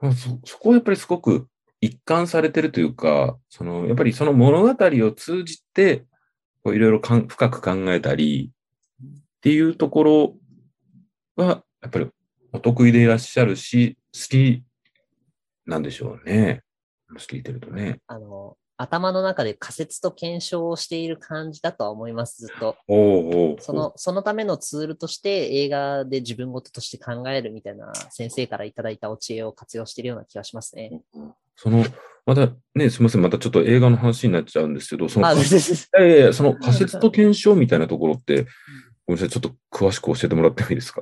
[0.00, 1.46] あそ、そこはやっぱりすごく
[1.80, 6.04] 一貫されてるというか、その、やっぱりその物語を通じて、
[6.64, 8.50] こういろいろかん深く考えたり、
[9.00, 10.34] っていうところ
[11.36, 12.08] が、やっぱり
[12.52, 14.64] お得意でいらっしゃるし、好き
[15.68, 16.62] なんでしょうね。
[17.08, 18.00] 話聞いてるとね。
[18.06, 22.76] あの、頭の中で仮説と検証をしている感じだとは思います、ずっと。
[22.88, 31.02] おうおうその、そのためのツールとして映画で自分事として考えるみたいな先生からいただいたお知恵を活用しているような気がしますね。
[31.54, 31.84] その
[32.24, 33.22] またね、すみません。
[33.22, 38.46] またちょっと映画の話になっちゃうんですけど、その、いやいやその仮説と検証みたいなところって、
[39.08, 39.30] ごめんなさい。
[39.30, 41.00] ちょっと詳しく教えてもらってもいいですか？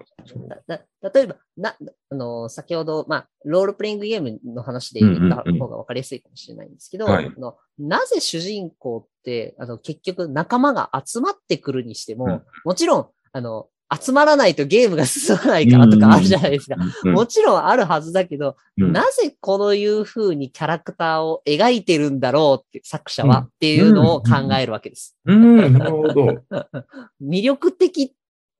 [0.68, 1.76] 例えば、な、
[2.10, 7.26] あの、先ほど、まあ、ロールプレイングゲームの話で言った方が分かりやすいかもしれないんですけど、はい。
[7.26, 12.42] あのなぜ主人公って、あの、結局仲間が集まってくるにしても、うん。
[12.64, 16.76] もちろん、あの、集まらないとゲームが進まないからとかあるじゃないですか。
[17.04, 25.16] うんもちろんあるはずだけど、うんなぜこのいう風にキャラクターを描いてるんだろうって、作者は、うんっていうのを考えるわけです。
[25.24, 26.42] うん、なるほど。
[27.22, 28.14] 魅力的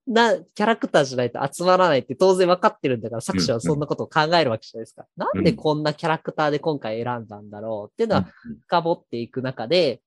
[0.06, 5.06] なキャラクターじゃないと集まらないって当然分かってるんだから、作者はそんなことを考えるわけじゃないですか。
[5.16, 8.28] なんでこんなキャラクターで今回選んだんだろうっていうのは
[8.66, 10.00] 深掘っていく中で、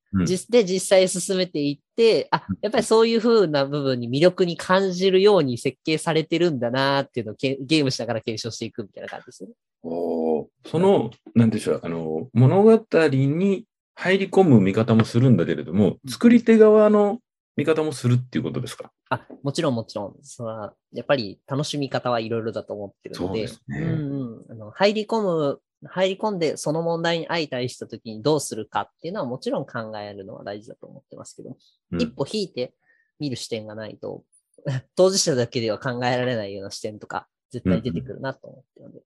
[0.49, 9.49] で実際進めていって、あ、やっぱりそういう風な部分に魅力に感じるように設計されてるんだなっていうのをけゲームしながら検証していくみたいな感じですね。
[9.83, 10.45] おー。
[10.65, 17.19] その、なんでしょう、あの、物語に入り込む見方もするんだけれども、作り手側の
[17.59, 18.91] 見方もするっていうことですか？
[19.09, 24.51] あ、もちろんもちろん、それはやっぱり楽しみ方はいろいろだと思ってるので、そうんうん。
[24.51, 31.57] あの入り込む、入り込んでその問題に相対したときにどうするかっていうのはもちろん考えるのは大事だと思ってますけど、
[31.91, 32.01] うん。
[32.01, 32.73] 一歩引いて
[33.19, 34.23] 見る視点がないと、
[34.95, 39.01] 当事者だけでは考えられないような視点とか絶対出てくるなと思ってるので、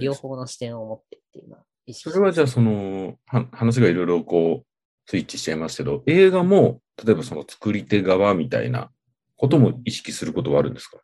[0.00, 4.66] 両方の視点を持ってっていうのは意識それはじゃあ、その、は話がいろいろこう、
[5.12, 8.90] スイッチしちゃいますけど、映画も、例えばその作り手側みたいな
[9.36, 11.00] ことも意識することはあるんですか？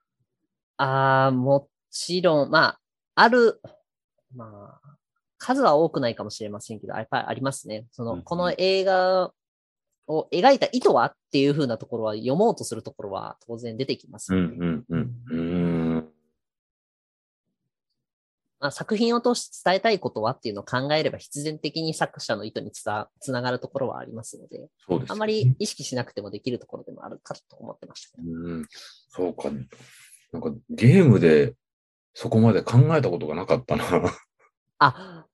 [0.79, 2.81] ああ、もちろん、まあ、
[3.17, 3.61] ある、
[4.35, 4.97] まあ、
[5.37, 7.85] 数は多くないかもしれませんけど、やっぱりありますね。
[7.93, 9.31] その、うんこの映画
[10.07, 15.01] を描いた意図はっていう風なところは、読もうとするところは当然出てきますね、んうんうん。
[15.01, 15.78] うーん。
[18.61, 25.05] まあ、作品を通して伝えたいことはっていうのを考えれば、必然的に作者の意図につなつながるところはありますので、です、ね。
[25.09, 28.19] あまり意識しなくてもできるところでもあるかと思ってました。
[28.21, 28.67] うん、
[29.09, 29.51] そうか。
[30.33, 31.55] なんかゲームで
[32.15, 33.85] そこまで考えたことがなかったな。
[34.81, 35.27] あ、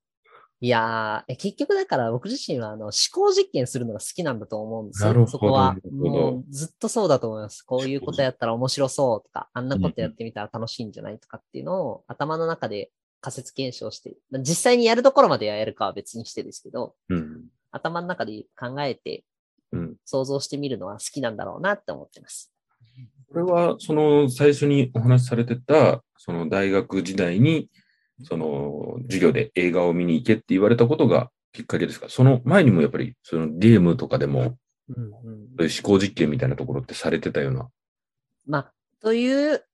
[0.61, 5.09] いやーえ結局だから僕自身はあの思考実験するのが好きなんだと思うんですよ。
[5.09, 7.63] なるほどそこはもうずっとそうだと思います。
[7.63, 17.45] こういうことやったら面白そうとか、あんなことやってみたら楽しいんじゃないとかっていうのを頭の中で仮説検証して、実際にやるところまでやるかは別にしてですけど、うん。
[17.71, 19.23] 頭の中で考えて
[19.71, 19.95] うん。
[20.05, 22.53] 想像してみるのは好きなんだろうなって思ってます。
[23.27, 27.69] これは、その最初にお話しされてた、その大学時代に、
[28.23, 32.07] その授業で映画を見に行けって言われたことがきっかけですか？
[32.07, 37.67] その前にもやっぱり、そのゲームとかでも、思考実験みたいなところってされてたような。
[38.45, 39.65] まあ、という、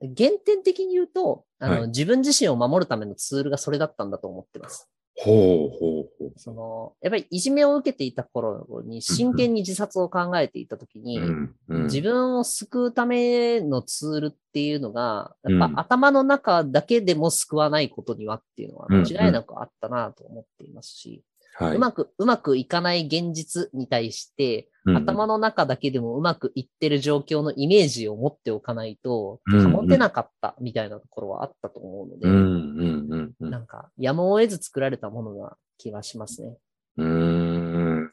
[0.00, 4.88] 原点的に言うと、あの、はい自分自身を守るためのツールがそれだったんだと思ってます。
[5.22, 6.32] ほうほうほう。
[6.36, 21.22] その、やっぱりいじめを受けていた頃に真剣に自殺を考えていたときに、うんうん、自分を救うためのツールっていうのが、やっぱうん頭の中だけでも救わないことにはっていうのはうん間違いなくあったなと思っていますし、
[21.64, 33.50] はいうまく、うまくいかない現実に対して、うん頭の中だけでもうまくいってる状況のイメージを持っておかないと、うん保てなかったみたいなところはあったと思うので、うんうん。
[33.50, 36.56] なんか、やむを得ず作られたものな気がしますね。
[36.96, 38.10] うーん、なる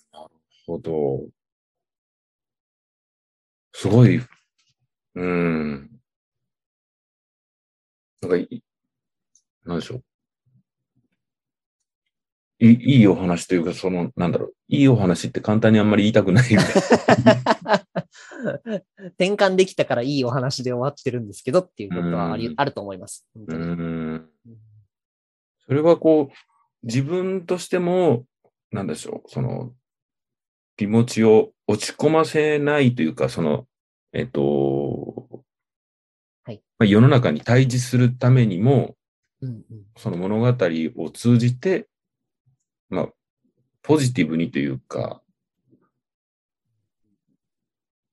[0.66, 1.26] ほど。
[3.72, 5.90] すごい、うーん。
[8.22, 8.38] なんか
[9.64, 10.04] なんでしょう。
[12.60, 14.54] いいいいお話というか、その、なんだろう。
[14.68, 16.46] いいお話って簡単にあんまり言いたくない
[19.16, 22.54] 転換できたからいいお話で終わってるんですけどっていうことはありうん。
[22.58, 23.28] あると思います。
[25.68, 26.34] それはこう、
[26.84, 28.26] 自分としても、
[28.72, 29.74] なんでしょう、その、
[30.78, 33.68] 気持ちを落ち込ませないというか、その、
[34.14, 35.44] えっと、
[36.44, 36.62] はい。
[36.80, 38.96] まあ、世の中に対峙するためにも、
[39.42, 39.64] うんうん。
[39.98, 41.97] その物語を通じて、まあ、
[43.88, 45.22] ポジティブにというか、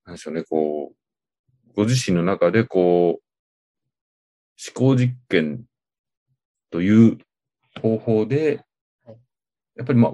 [0.06, 3.22] なんでしょうね、こう、ご自身の中でこう、
[4.64, 5.64] 思考実験
[6.70, 7.18] という
[7.82, 8.64] 方法で
[9.04, 9.16] はい、
[9.74, 10.12] やっぱりまあ、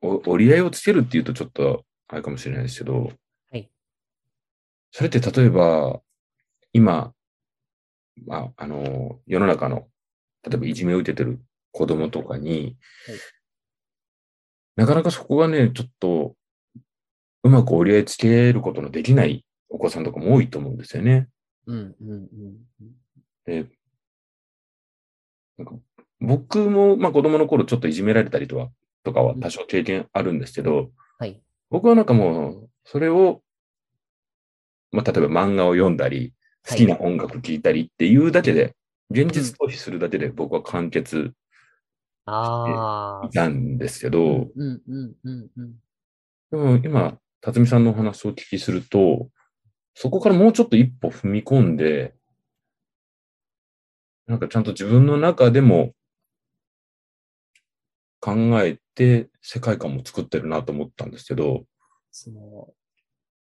[0.00, 3.12] お折り合いをつけるっていうとちょっとあれかもしれないですけど、
[3.52, 3.70] はい。
[4.90, 6.00] それって例えば、
[6.72, 7.12] 今、
[8.24, 9.86] まあ、あの、世の中の、
[10.48, 11.42] 例えばいじめを受けてる
[11.72, 12.50] 子供とかに、
[13.06, 13.18] はい
[14.78, 16.36] なかなかそこがね、ちょっと、
[17.42, 21.26] うまく折り合いつけることのできないお子さんとかも多いと思うんですよね。
[21.66, 22.28] うんうんうん
[22.80, 22.90] うん
[23.44, 23.66] で、
[25.56, 25.74] なんか
[26.20, 28.68] 僕も、まあ子供の頃ちょっといじめられたりとは、
[29.02, 31.42] とかは多少経験あるんですけど、はい。
[31.70, 33.42] 僕はなんかもう、それを、
[34.92, 36.34] まあ例えば漫画を読んだり、
[36.68, 38.76] 好きな音楽聴いたりっていうだけで、
[39.10, 41.32] 現実逃避するだけで僕は完結
[42.28, 43.28] ああ。
[43.30, 44.48] したんですけうど。
[46.50, 49.28] でも今、辰巳さんのお話をお聞きすると、
[49.94, 52.14] そこからもうちょっと一歩踏み込んで、
[54.26, 55.94] なんかちゃんと自分の中でも
[58.20, 61.64] 考えて世界観も作ってるなと思ったんですけど、
[62.10, 62.68] その、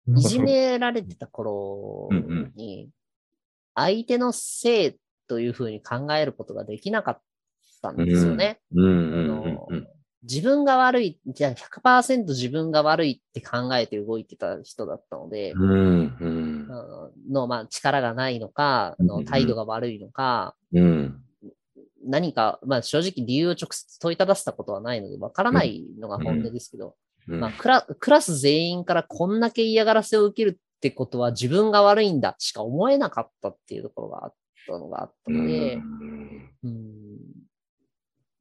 [0.06, 2.10] ないじめられてた頃
[2.56, 2.90] に、
[3.74, 4.96] 相手のせい
[5.28, 7.22] というふうに考えることができなかっ
[7.86, 8.60] たんですよね。
[10.24, 16.68] 自分が悪い、じゃあ100%自分が悪いって考えて動いてた人だったので、うんうん。
[16.70, 21.22] あのの、まあ、力がないのか、あの態度が悪いのか、うん。
[22.08, 26.96] 何か、まあ、正直理由を直接問いただせたことはないので、わからないのが本音ですけど、
[27.28, 27.40] うん。
[27.40, 34.34] まあ、クラ、クラス全員からこんだけ嫌がらせを受けるってことは自分が悪いんだしか思えなかったっていうところがあっ
[34.68, 35.76] たのがあったので、
[36.64, 37.45] うん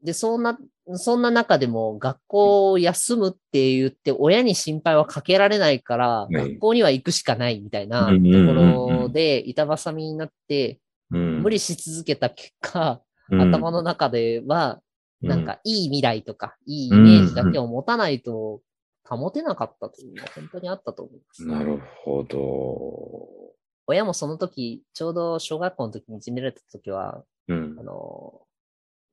[0.05, 0.59] で、そんな、
[0.95, 10.79] そんな中でも学校を休むって言って親に心配はかけられないから、い学校には行くしかないみたいなところで板挟みになって、
[11.11, 14.75] うん無理し続けた結果、うん頭の中では、
[15.23, 18.61] うんなんかいい未来とか、いいイメージだけを持たないと
[19.09, 21.47] 保てなかったというのは本当にあったと思います。
[21.47, 23.55] なるほど。
[23.87, 27.83] 親もその時、ちょうど小学校の時にいじめられた時は、うんあ。
[27.83, 28.43] の、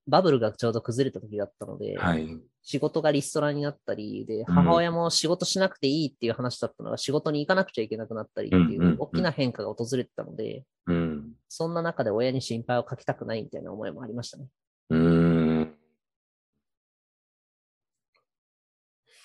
[0.07, 2.39] バブルがちょうど崩れた時だったので、はい。
[2.63, 11.33] 仕事がリストラになったり、で、母親も仕事しなくていいっていう話だったのが仕事に行かなくちゃいけなくなったりっていう大きな変化が訪れてたので、うん。
[11.49, 14.45] そんな中で親に心配をかけたくないみたいな思いもありましたね。
[14.89, 15.75] うーん。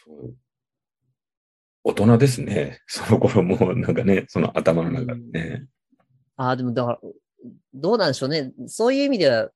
[0.04, 0.34] そう。
[1.84, 2.80] 大人ですね。
[2.88, 5.66] その頃もうなんかね、その頭の中でね。
[6.36, 7.00] ああ、でもだから、
[7.74, 8.52] どうなんでしょうね。
[8.66, 9.50] そういう意味では、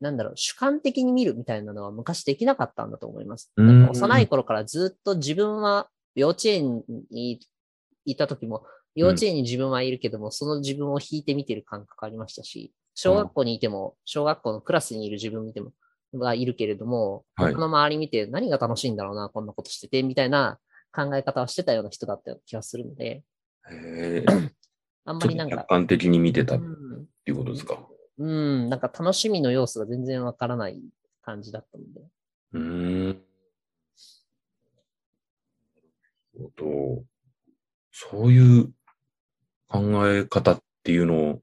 [0.00, 3.52] なんだろう、主観的に見るみたいなのは昔できなかったんだと思います。
[3.56, 7.40] うんなんか幼い頃からずっと自分は幼稚園に
[8.04, 15.72] いた時も、幼稚園に自分はいるけども、その自分を引いて見てる感覚ありましたし、小学校にいても、小学校のクラスにいる自分見ても、
[16.14, 20.58] はいるけれども、はい他の周り見て何が楽しいんだろうな、こんなことしてて、みたいな
[20.92, 23.22] 考え方をしてたような人だったような気がするので、へ
[23.70, 24.24] え。
[25.04, 27.74] あんまりなんか、と客観的に見てたっうんていうことですか？
[27.74, 27.84] うん、
[28.18, 30.80] なんか楽しみの要素が全然わからない
[31.22, 32.00] 感じだったので。
[32.52, 33.06] うーん。
[33.08, 33.12] な
[36.34, 37.04] るほど。
[37.92, 38.72] そういう
[39.68, 41.42] 考え方っていうのを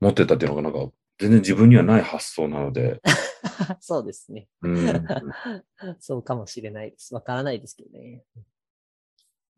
[0.00, 3.00] 持ってたっていうのがなんか全然自分にはない発想なので。
[3.80, 4.48] そうですね。
[4.62, 5.06] うん。
[5.98, 7.14] そうかもしれないです。
[7.14, 8.24] わからないですけどね。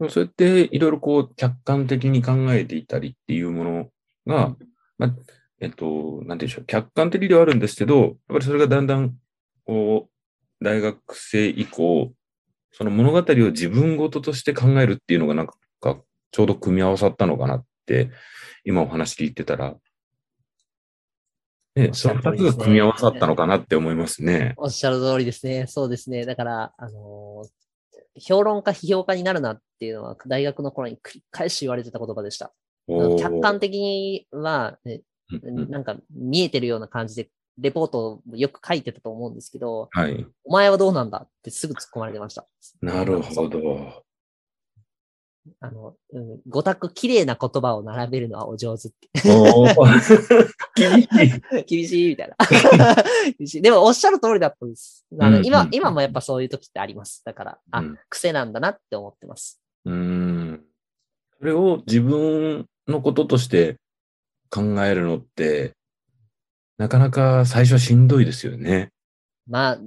[0.08, 3.90] そうやっていろいろこう客観的に考えていたりっていうもの
[4.26, 4.56] が、
[4.98, 5.14] まあ、
[5.60, 9.14] えっと、なんていうんでしょう、客観的ではあるんですけど、やっぱりそれがだんだん、
[9.64, 10.08] こ
[10.60, 12.12] う、大学生以降、
[12.72, 15.54] その物語を自分ごととして考えるっていうのがなんか、
[16.30, 18.10] ちょうど組み合わさったのかなって、
[18.64, 19.76] 今お話聞いてたら、
[21.76, 24.54] ね、その二つが組み合わさったのかなって思いますね。
[24.56, 25.66] おっしゃる通りですね。
[25.68, 26.24] そうですね。
[26.24, 27.64] だから、あのー
[28.20, 32.52] 評論家、批評家になるなっていうのは、大学の頃に繰り返し言われてた言葉でした。
[32.88, 34.78] 客観的には、
[35.42, 40.26] なんか見えてるような感じで、レポートをよく書いてたと思うんですけど、はい。
[40.44, 42.46] お前はどうなんだってすぐ突っ込まれてました。
[42.80, 44.04] なるほど。
[45.60, 49.08] あの、うん、五択綺麗な言葉を並べるのはお上手って。
[50.74, 51.64] 厳しい。
[51.64, 52.36] 厳しいみたいな。
[53.38, 55.06] 厳しいでもおっしゃる通りだったんです。
[55.20, 57.22] あのうん今うん、今もやっぱそういう時ってあります。
[57.24, 59.60] だから、あ、うん癖なんだなって思ってます。
[59.84, 60.64] うーん。
[61.38, 63.76] それを自分のこととして
[64.50, 65.72] 考えるのって、
[66.78, 68.90] なかなか最初はしんどいですよね。
[69.46, 69.78] まあ、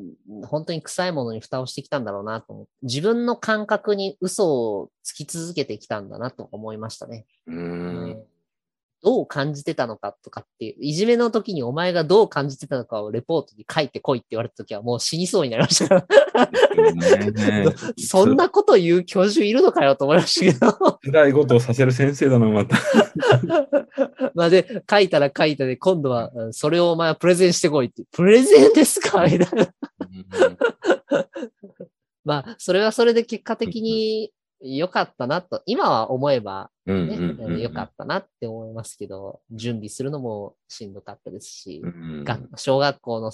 [0.46, 7.26] 本当に臭いものに蓋をしてきたんだろうなと思って、自分の感覚に嘘をつき続けてきたんだなと思いましたね。
[7.48, 8.24] うーん。
[9.04, 16.46] どう感じてたのかとかっていう、いじめの時にお前がどう感じてたのかをレポートに書いてこいって言われた時はもう死にそうになりましたから。
[16.94, 17.66] ね
[17.98, 21.00] そんなこと言う教授いるのかよと思いましたけど。
[21.04, 22.78] 辛いことをさせる先生だな、また。
[24.34, 28.04] まあで、書いたら書いたで、今度は、うんそれをお前はプレゼンしてこいって。
[28.12, 29.26] プレゼンですか？
[29.26, 29.68] みたいな。
[32.24, 34.32] まあ、それはそれで結果的に、
[34.62, 43.32] 良かったなと、今は思えばうんね、うんうんうん良かったなって思いますけど、準備するのもしんどかったですし、うんが小学校の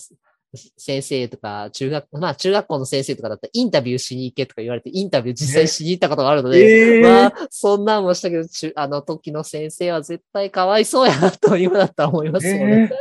[0.77, 12.91] 先生とか、中学、まあ中学校の先生とかだったらインタビューしに行けとか言われて、インタビュー実際しに行ったことがあるので、えーまあ、そんなんもしたけど、中あの時の先生は絶対かわいそうやなと今だったら思いますよね。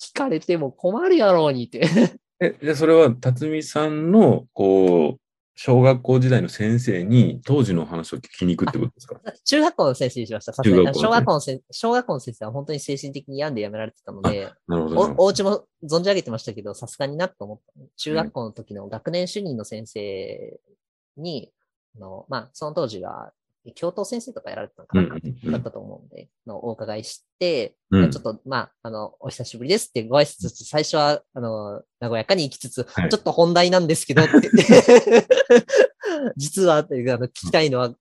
[0.00, 1.86] 聞かれても困るやろうにって。
[2.40, 5.20] え、で、それは、辰巳さんの、こう、
[5.60, 9.20] 小学校時代の先生に当時の話を聞きに行くってことですか？
[9.44, 10.52] 中学校の先生にしました。
[10.52, 15.14] さすがに中学校の小学校の先小学校の先生は本当に精神的に病んで辞められてたので、なるほど。
[15.18, 17.72] おお家も存じ上げてましたけど、さすがになと思った。
[17.96, 20.60] 中学校の時の学年主任の先生
[21.16, 21.50] に、
[21.96, 23.32] あのまあ、その当時は、
[23.74, 34.50] 教頭先生とかやられてたのかな、だったと思うんで、のお伺いして、うんちょっと、まあ、あの、お久しぶりですってご挨拶して、最初は、あの、和やかに行きつつ、はいちょっと本題なんですけどって
[36.36, 37.94] 実は、あの聞きたいのは、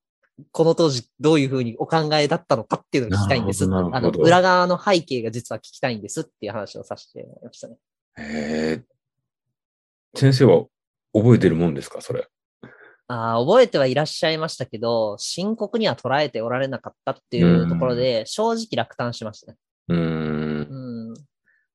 [0.51, 3.63] この当時どういうふうにお考えだったのかっていうのを聞きたいんです。
[3.63, 7.77] あの、裏側の背景が実は聞きたいんですっていう話をさせてもらいましたね。
[8.17, 8.83] へえ。
[10.15, 10.65] 先生は
[11.13, 12.27] 覚えてるもんですかそれ。
[13.07, 19.57] あー覚えてはいらっしゃいましたけど、深刻には捉えておられなかったっていうところで、正直落胆しましたね。
[19.87, 19.99] うーん。
[19.99, 21.13] うん。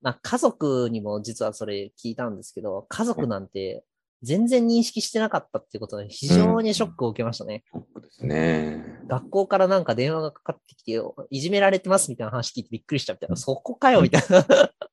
[0.02, 3.84] まあ、家族にも実はそれ聞いたんですけど、家族なんて
[4.22, 7.64] 全然認識してなかったっていうことで非常にショックを受けましたね。
[7.72, 9.00] ショックですね。
[9.06, 14.38] 学校からなんか電話がかかってきて、いじめられてますみたいな話聞いてびっくりしたみたいな、そこかよみたいな。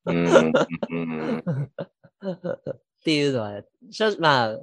[0.06, 0.54] うーん。
[0.92, 1.44] うん
[3.00, 3.62] っていうのは、
[3.92, 4.60] 正直まあ、うん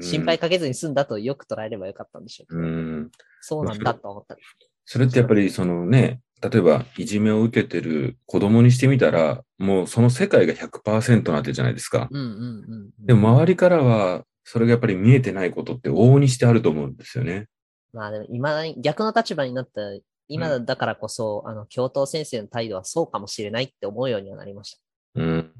[0.00, 3.10] 心配かけずに済んだとよく捉えればよかったんでしょうけど、うん。
[3.40, 4.36] そうなんだと思った。
[4.84, 12.08] それってやっぱりそのね、例えばいじめを受けてる子供にしてみたら、もうその世界が100%なわけじゃないですか。
[12.10, 13.06] うんうんうん。
[13.06, 17.46] でも周りからは、それがやっぱり見えてないことって往々にしてあると思うんですよね。
[17.92, 19.80] まあでも今、逆の立場になった
[20.28, 24.80] 今だからこそ、あの、教頭先生の態度はそうかもしれないって思うようにはなりました。
[25.16, 25.52] うん。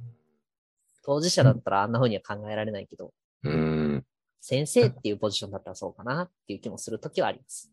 [1.04, 3.12] 当事者だったらあんな風には考えられないけど、
[3.42, 3.99] うん。
[4.40, 7.70] 先生っていうポジションだったらそうかなっていう気もするときはあります。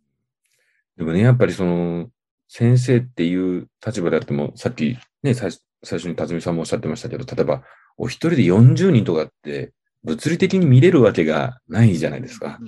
[0.98, 2.10] でもね、やっぱりその、
[2.50, 5.52] 先生っていう立場であっても、さっきね、最
[5.84, 7.64] 初に辰巳さんもおっしゃってましたけど、例えば、
[7.98, 12.60] お一人で40人とかって、物理的に見れるわけがないじゃないですか。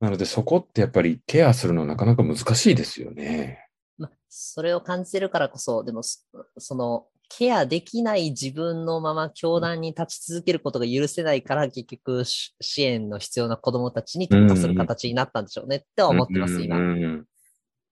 [0.00, 3.68] なので、そこってやっぱりケアするのなかなか難しいですよね。
[3.98, 6.20] まあ、それを感じてるからこそ、でもそ、
[6.58, 7.06] その、
[7.38, 16.78] ケアできない自分のまま教団に立ち続けることが許せないから、結局し支援の必要な子供たちに特化する形になったんでしょうねっては思ってます、今。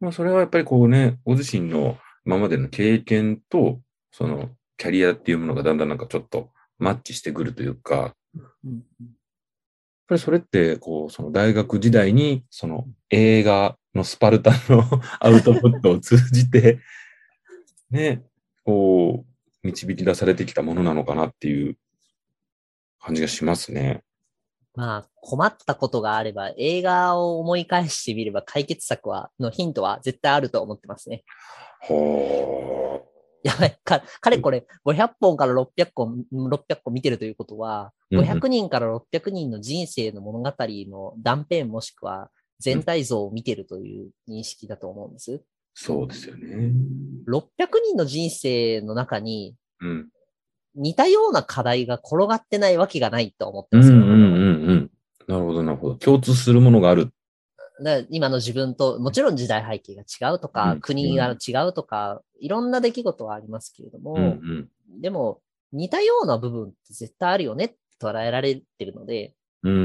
[0.00, 3.80] まあ、それはやっぱりこうね、ご自身の今までの経験と、
[4.12, 8.82] その、キャリアっていうものがだんだんなんかちょっとマッチしてくるというか、やっうん
[10.10, 14.82] ぱりそれって、こう、その大学時代に、その映画のスパルタの
[15.20, 16.80] アウトプットを通じて、
[17.90, 18.24] ね、
[18.64, 19.29] こう、
[19.62, 21.76] 導き出されてきたものなのかなっていう
[23.00, 24.02] 感じがしますね。
[24.74, 31.24] まあ、困ったことがあれば、映画を思い返してみれば解決策は、のヒントは絶対あると思ってますね。
[31.80, 33.06] ほ
[33.42, 45.42] やばい、か、かれこれ500本から600本、600個見てるということは、うんうん500人から600人の人生の物語の断片もしくは全体像を見てるという認識だと思うんです。
[45.74, 46.72] そうですよね。
[47.26, 47.42] 600
[47.84, 50.08] 人の人生の中にうん。
[50.74, 53.96] 似たような課題が転がってないわけがないと思ってますよ。
[53.96, 54.90] うんうんうんうん。
[55.26, 55.94] なるほど、なるほど。
[55.96, 57.12] 共通するものがある。
[57.82, 65.00] だ今の自分と、もちろん時代背景が違うとか、うん国が違うとか、いろんな出来事はありますけれども、うんうん。
[65.00, 65.40] でも
[65.72, 69.76] 似たような部分って絶対あるよねって捉えられてるので、うんう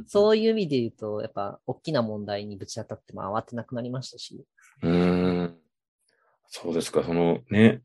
[0.00, 0.04] ん。
[0.06, 4.44] そういう意味で言うと、やっぱ大きな問題にぶち当たっても慌てなくなりましたし、
[4.82, 5.56] うーん。
[6.48, 7.04] そうですか。
[7.04, 7.82] そのね、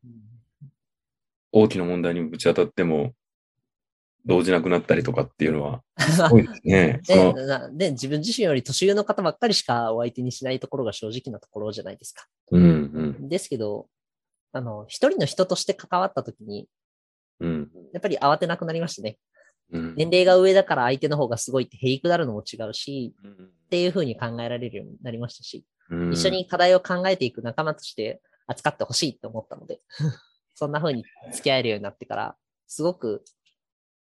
[1.52, 3.12] 大きな問題にぶち当たっても、
[4.26, 7.00] 動じなくなったりとかっていうのは、すごいですね。
[7.72, 12.26] で自分自身より年上の方ばっかりしかお相手にしないところが正直なところじゃないですか。
[12.50, 13.88] うんですけど、
[14.52, 16.68] あの、一人の人として関わった時に、
[17.38, 17.50] うん。
[17.50, 17.70] うん。
[17.92, 19.18] やっぱり慌てなくなりましたね。
[19.72, 23.32] うん年齢が上だから相手の方がすごいってへりくだるのも違うし、うん
[23.66, 29.80] っていうふうに考えられるようになりましたし、うん一緒に課題を考えていく仲間として扱ってほしいって思ったので、
[30.54, 33.24] そんな風に付き合えるようになってから、すごく、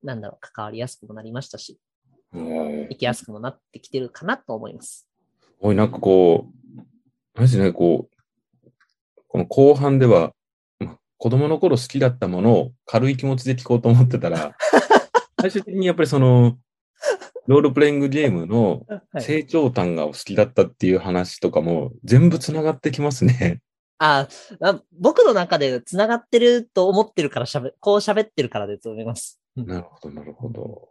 [0.03, 1.79] なんだろう、関わりやすくもなりましたし、
[2.33, 5.09] うん生きやすくもなってきてるかなと思います。
[5.41, 6.47] すごいなんかこ
[6.77, 6.79] う、
[7.35, 8.71] あれですね、こう、
[9.27, 10.33] この後半では、
[10.79, 14.55] ま子供の頃好きだったものを軽い気持ちで聞こうと思ってたら、
[15.41, 16.57] 最終的にやっぱりその、
[17.47, 23.61] ロールプレイングゲームのはい、成長譚がお好きだったっていう話とかも全部つながってきますね。
[23.99, 24.27] あ
[24.61, 29.39] あ僕の中で繋がってると思ってるから喋、こう喋ってるからだと思います。
[29.55, 30.89] うんなるほど、なるほど。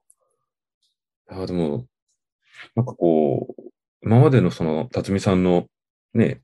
[1.31, 1.87] いや、でも、
[2.75, 3.63] なんかこう、
[4.03, 5.67] 今までのその、辰巳さんの
[6.15, 6.43] ね、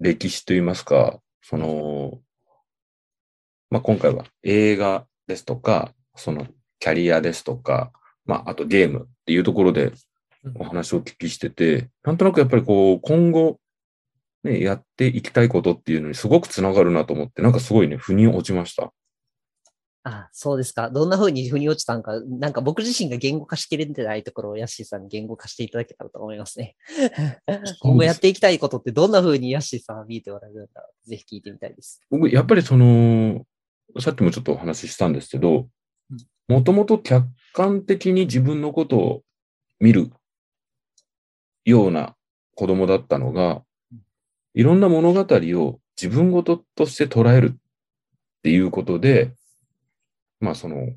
[0.00, 2.20] 歴史といいますか、その、
[3.70, 6.46] まあ、今回は映画ですとか、その
[6.78, 7.92] キャリアですとか、
[8.24, 9.92] まあ、あとゲームっていうところで
[10.56, 13.58] お話をお聞きしてて、なんとなくやっぱりこう、今後、
[14.42, 18.92] ね、やっていきたいことっていうのにすごくつながるなと思って、なんかすごいね、腑に落ちました。
[20.06, 20.90] あそうですか。
[20.90, 26.76] どんな風に腑に落ちたんか、なんか僕自身が言語化しきれてないところをヤッシーさんに言語化していただけたらと思いますね。
[27.80, 32.02] 今後やっていきたいことってどんな風にヤッシーさんは見えておられるんだろうぜひ聞いてみたいです。
[32.10, 33.46] 僕、やっぱりその、
[33.98, 35.68] さっきもちょっとお話ししたんですけど
[36.10, 39.22] うん、もともと客観的に自分のことを
[39.78, 40.10] 見る
[41.64, 42.16] ような
[42.56, 44.00] 子供だったのがうん、
[44.54, 47.56] いろんな物語を自分ごととして捉えるっ
[48.42, 49.32] ていうことで、
[50.40, 50.88] まあその、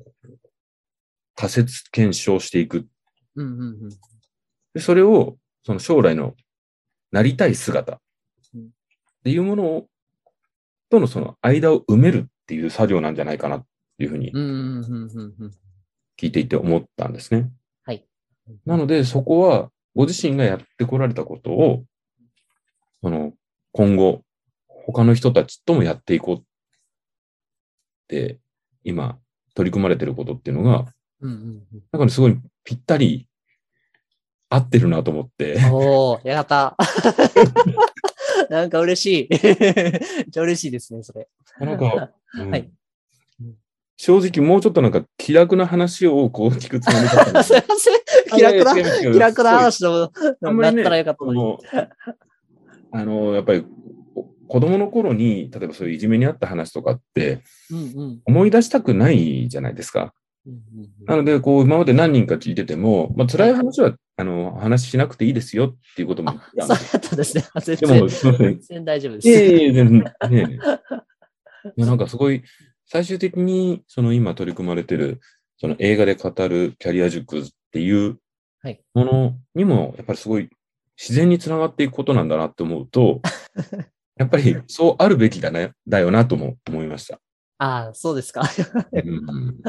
[1.34, 2.86] 仮説検証していく。
[3.36, 3.88] うんうんうん。
[4.74, 6.34] でそれを、その将来の
[7.12, 8.00] なりたい姿
[8.54, 8.66] うんっ
[9.24, 9.86] ていうものを、
[10.90, 13.64] とのその間を埋めるっていう作業なんじゃないかなっ
[13.98, 14.32] ていうふうに
[16.18, 17.50] 聞いていて思ったんですね。
[17.84, 18.04] はい。
[18.66, 21.84] なので、そこはご自身がやってこられたことを、
[23.02, 23.32] その、
[23.72, 24.22] 今後、
[24.66, 26.42] 他の人たちともやっていこうっ
[28.08, 28.38] て、
[28.84, 29.18] 今、
[29.54, 30.86] 取り組まれてることっていうのが、
[31.20, 31.62] うんうん
[31.92, 33.28] なんかね、すごいぴったり
[34.48, 36.76] 合ってるなと思ってうん。、おー、やった。
[38.50, 39.28] なんか嬉しい。
[39.42, 41.28] めっちゃ嬉しいですね、それ。
[41.60, 42.70] なんか、 うんはい
[44.00, 48.36] 正直もうちょっとなんか気楽な話をこう聞くつもりだったんです すいません。
[48.36, 48.74] 気楽な、
[49.12, 50.10] 気楽な話の、だっ
[50.44, 51.58] あんまりねたらよかったの
[52.92, 53.66] あの、やっぱり
[54.14, 57.42] お子供の頃に、例えばそういういじめにあった話とかって
[57.72, 60.14] うんうん思い出したくないじゃないですか。
[60.46, 60.60] うんうん
[61.04, 67.44] なので、こう、今まで何人か聞いてても、まあ、辛い話は、あの、話しなくていいですよっていうこともあ、そうやったんですね。
[67.60, 68.48] 全で然も、すみません。
[68.48, 69.28] 全然大丈夫です。
[69.28, 70.54] いえいえ全然、ねえ。
[71.76, 72.42] いやなんかすごい、
[72.88, 75.20] 最終的に、その今取り組まれてる、
[75.58, 78.18] その映画で語るキャリア塾っていう
[78.62, 80.48] はいものにも、やっぱりすごい
[80.96, 83.20] 自然につながっていくことなんだなって思うと、
[84.16, 87.20] やっぱりそうあるべきだね、だよなとも思いました。
[87.58, 88.42] ああ、そうですか。
[88.92, 89.60] うん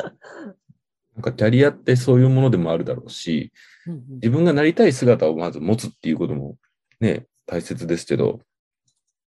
[1.15, 3.51] なんかキャリアってそういうものでもあるだろうし、
[4.21, 6.57] 自分がなりたい姿をまず持つっていうことも
[7.01, 8.39] ね、大切ですけど、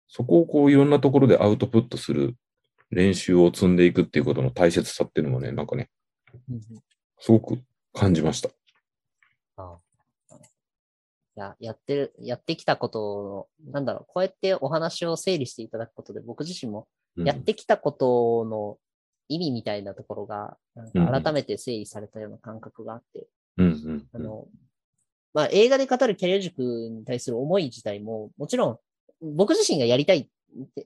[0.09, 2.35] そこをこういろんなところでアウトプットする
[2.91, 5.91] 練習を積んでいくっていうことの大切さっていうのもね、なんかね、
[7.19, 7.59] すごく
[7.93, 8.51] 感じました。
[9.57, 9.81] ああ。
[10.35, 17.27] いや、やってる、やってきたことの、なんだろう、こうやってお話を整理していただくことで、僕自身もうん。
[17.27, 18.79] やってきたことの
[19.29, 23.27] 意味みたいなところが、なんか改めて整理されたような感覚があって、
[24.13, 24.47] あの、
[25.33, 28.79] まあ、映画で語るキャリア塾に対する思い自体も、もちろん、
[29.35, 30.31] 僕自身がやりたい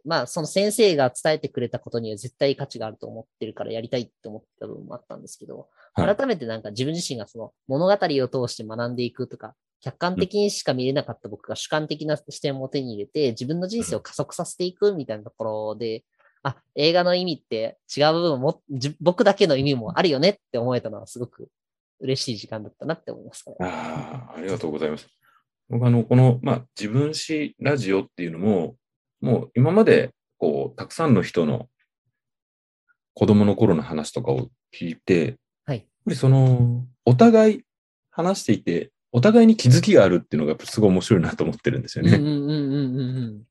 [0.04, 16.04] まあ、その先生が伝えてくれたことには絶対価値があると思ってるからやりたいって思ってた部分もあったんですけど、はい改めてなんか自分自身がその物語を通して学んでいくとか、客観的にしか見れなかった僕が主観的な視点を手に入れて、自分の人生を加速させていくみたいなところで、
[16.42, 21.48] あ、映画の意味って違う部分も、じ僕だけの意味もあるよねって思えたのはすごく
[22.00, 23.44] 嬉しい時間だったなって思います。
[23.60, 25.08] ああ、ありがとうございます。
[25.68, 28.76] 僕あの、この、まあ、自分史ラジオっていうのも、
[29.20, 31.68] もう今まで、こう、たくさんの人の
[33.14, 35.78] 子供の頃の話とかを聞いて、はい。
[35.78, 37.64] やっぱりその、お互い
[38.10, 42.16] 話していて、お互いに気づきがあるっていうのがやっぱすごい面白いなと思ってるんですよね。
[42.16, 43.42] うんうんうんうんうん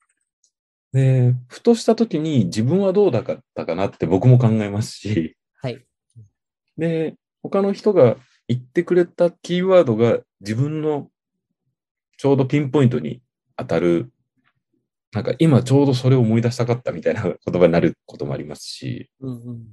[0.91, 5.85] で、ふとした時に自分はどうだったかなって僕も考えますし、はい。
[6.77, 8.15] で、他の人が
[8.47, 11.09] 言ってくれたキーワードが自分の
[12.17, 13.21] ちょうどピンポイントに
[13.55, 14.11] 当たる、
[15.11, 19.65] なんか今ちょうどそれを思い出したかったみたいな言葉になることもありますし、うんうんうん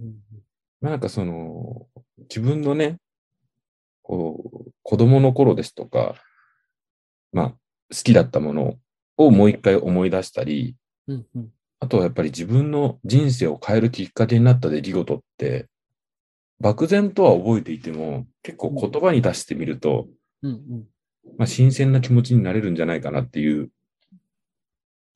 [0.81, 1.87] まあなんかその、
[2.29, 2.99] 自分のね、
[4.03, 6.15] こう、子供の頃ですとか、
[7.33, 7.57] まあ、好
[7.91, 8.75] きだったもの
[9.17, 10.77] をもう一回思い出したり、
[11.09, 11.49] うんうん。
[11.81, 15.67] あとはやっぱり自分の人生を変えるきっかけになった出来事って、
[16.61, 20.09] 漠然とは覚えていても、結構言葉に出してみると、
[20.43, 20.85] うんうん。
[21.39, 23.73] まあ、新鮮な気持ちになれるんじゃないかなっていうと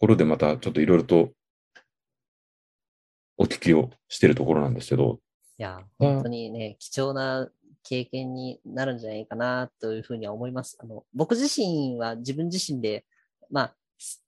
[0.00, 1.30] ころでまたちょっといろいろと
[3.36, 5.20] お聞きをしてるところなんですけど、
[5.58, 7.48] いや、本当にね、貴重な
[7.82, 10.78] 経験になるんじゃないかなというふうには思います。
[10.80, 13.04] あの、僕自身は自分自身で、
[13.50, 13.74] まあ、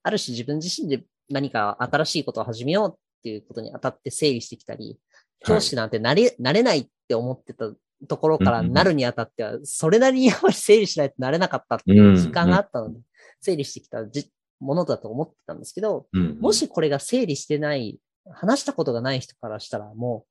[0.03, 4.99] ある種自分自身で何か新しいことを始めようっていうことにあたって整理してきたり、
[5.45, 7.70] 教師なんてなれ、なれないって思ってた
[8.09, 13.01] ところからなるにあたっては、それなりにやっぱり整理しないとなれなかったっていう時間があったので、
[13.41, 14.07] 整理してきた。
[14.07, 14.31] じ
[14.63, 16.07] ものだと思ってたんですけど、
[16.41, 17.99] もしこれが整理してない、
[18.31, 20.25] 話したことがない人からしたらも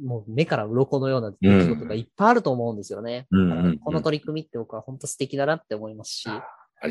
[0.00, 3.26] う、もう目から鱗のような出来事がいっぱいあると思うんですよね。
[3.84, 6.28] この取り組みって僕は本当素敵だなって思いますし、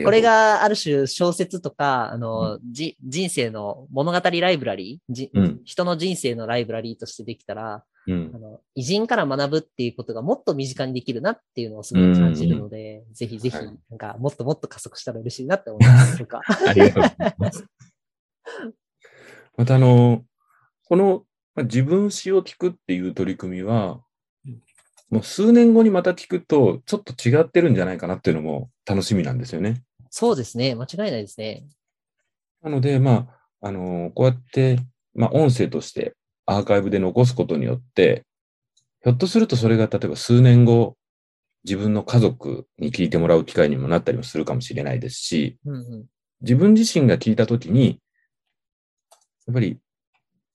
[0.03, 16.17] これがある種小説とか、あの、うん、じ人生の物語ライブラリー、うん、人の人生のライブラリーとしてできたら、うん、あの偉人から学ぶっていうことがもっと身近にできるなっていうのをすごい感じるので、うんうん、ぜひぜひ、なんかもっともっと加速したら嬉しいなって思います。
[16.67, 17.65] ありがとうございます。
[19.57, 20.25] またあの、
[20.85, 21.25] この、
[21.55, 24.01] まあ、自分詩を聞くっていう取り組みは、
[25.09, 29.83] もう数年後にまた聞くと、ちょっと違ってるんじゃないかなっていうのも楽しみなんですよね。
[30.09, 30.73] そうですね。
[30.75, 31.65] 間違いないですね。
[32.61, 33.27] なので、ま
[33.61, 34.79] あ、あの、こうやって、
[35.13, 36.15] まあ、音声として
[36.51, 38.23] アーカイブで残すことによって、
[39.03, 40.95] ひょっとするとそれが例えば数年後、
[41.63, 46.05] 自分の家族に聞いてもらう機会にもなったりもするかもしれないですし、うんうん、
[46.41, 47.99] 自分自身が聞いたときに、
[49.47, 49.79] やっぱり、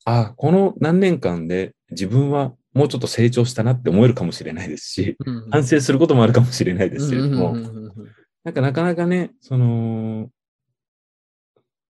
[0.05, 7.57] ああ、この何年間で自分はもうちょっと成長したなって思えるかもしれないですし、うんうん、反省することもあるかもしれないですけれども、
[8.44, 10.28] なんかなかなかね、その、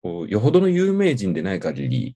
[0.02, 2.16] こうよほどの有名人でない限り、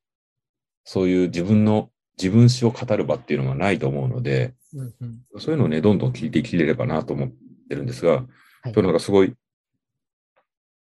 [0.86, 7.30] そういう自分の自分史を語る場っていうのがないと思うので、うんうん、そういうのをね、どんどん聞いていければなと思っ
[7.70, 8.24] てるんですが、はい、
[8.66, 9.34] 今日なんかすごい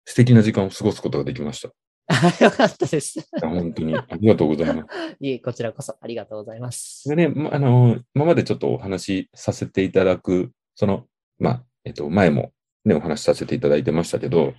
[0.06, 1.70] 素敵な時間を過ごすことができました。
[2.44, 3.26] よかったです。
[3.42, 3.96] 本当に。
[3.96, 4.88] ありがとうございます。
[5.20, 7.08] いえ、こちらこそありがとうございます。
[7.08, 11.06] でね、ま、あの、今までちょっとお話しさせていただく、その、
[11.40, 12.52] まあ、えっと、前も
[12.84, 14.54] ね、お話しさせていただいてましたけど、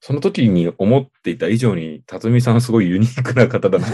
[0.00, 3.86] その時に思っていた以上に、辰巳さんすごいユニークな方だな。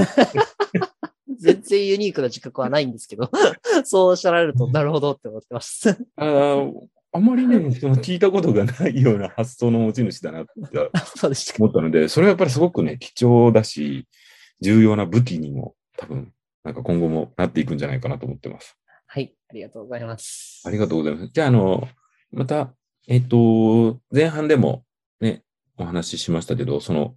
[1.38, 3.30] 全然ユニークな自覚はないんですけど、
[3.84, 5.90] そうおっしゃられると、なるほどって思ってます。
[6.16, 6.66] あ
[7.12, 10.50] あまりね、そ の聞いたことがないような発想の持ち主だなって
[11.58, 14.06] 思ったので、それはやっぱりすごくね、貴重だし、
[14.60, 16.32] 重要な武器にも多分、
[16.64, 18.76] なんか今後もなっていくんじゃないかなと思ってます。
[19.06, 20.62] はい、ありがとうございます。
[20.66, 21.30] ありがとうございます。
[21.32, 21.88] じゃあ、あの、
[22.30, 22.74] また、
[23.06, 24.84] えっ、と、前半でも
[25.20, 25.42] ね、
[25.78, 27.16] お話ししましたけど、その、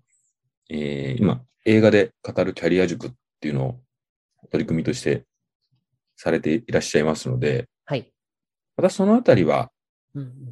[0.69, 3.11] えー、今、映画で語るキャリア塾っ
[3.41, 3.79] ていうのを
[4.51, 5.25] 取り組みとして
[6.15, 8.11] されていらっしゃいますので、はい。
[8.77, 9.71] またそのあたりは、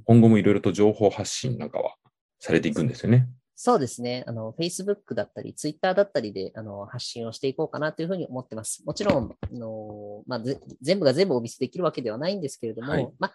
[0.05, 1.95] 今後もいろいろと情報発信なんかは
[2.39, 3.27] されていくんですよね。
[3.61, 4.23] そうですね。
[4.25, 8.85] あの、Facebook だったり、Twitter だったりで、あの、発信をしていこうかなというふうに思ってます。
[8.85, 10.43] もちろん、あの、まあ、
[10.81, 13.33] 全部が全部お見せできるわけではないんですけれども、はい、まあ、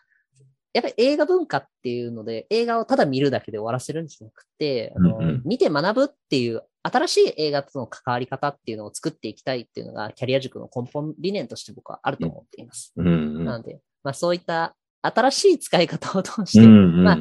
[0.73, 12.93] やっぱり映画文化っていうので、映画をただ見るだけで終わらせるんじゃなくて、あの、うんうん、見て学ぶっていう新しい映画との関わり方っていうのを作っていきたいっていうのが、キャリア塾の根本理念として僕はあると思っています。
[12.97, 17.19] うんうん、なので、まあそういった新しい使い方を通して、まあ、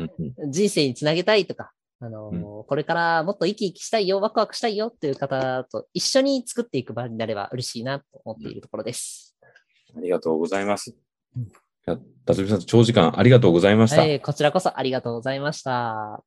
[0.49, 9.37] 人生につなげたいとか、あの、うん、これからもっと生き生きしたいよ、ワクワクしたいよっていう方と一緒に作っていく場になれば嬉しいなと思っているところです。
[9.95, 10.95] ありがとうございます。
[11.35, 11.51] うん、
[12.25, 14.01] 辰巳さん、長時間ありがとうございました。
[14.01, 16.23] はい、こちらこそありがとうございました。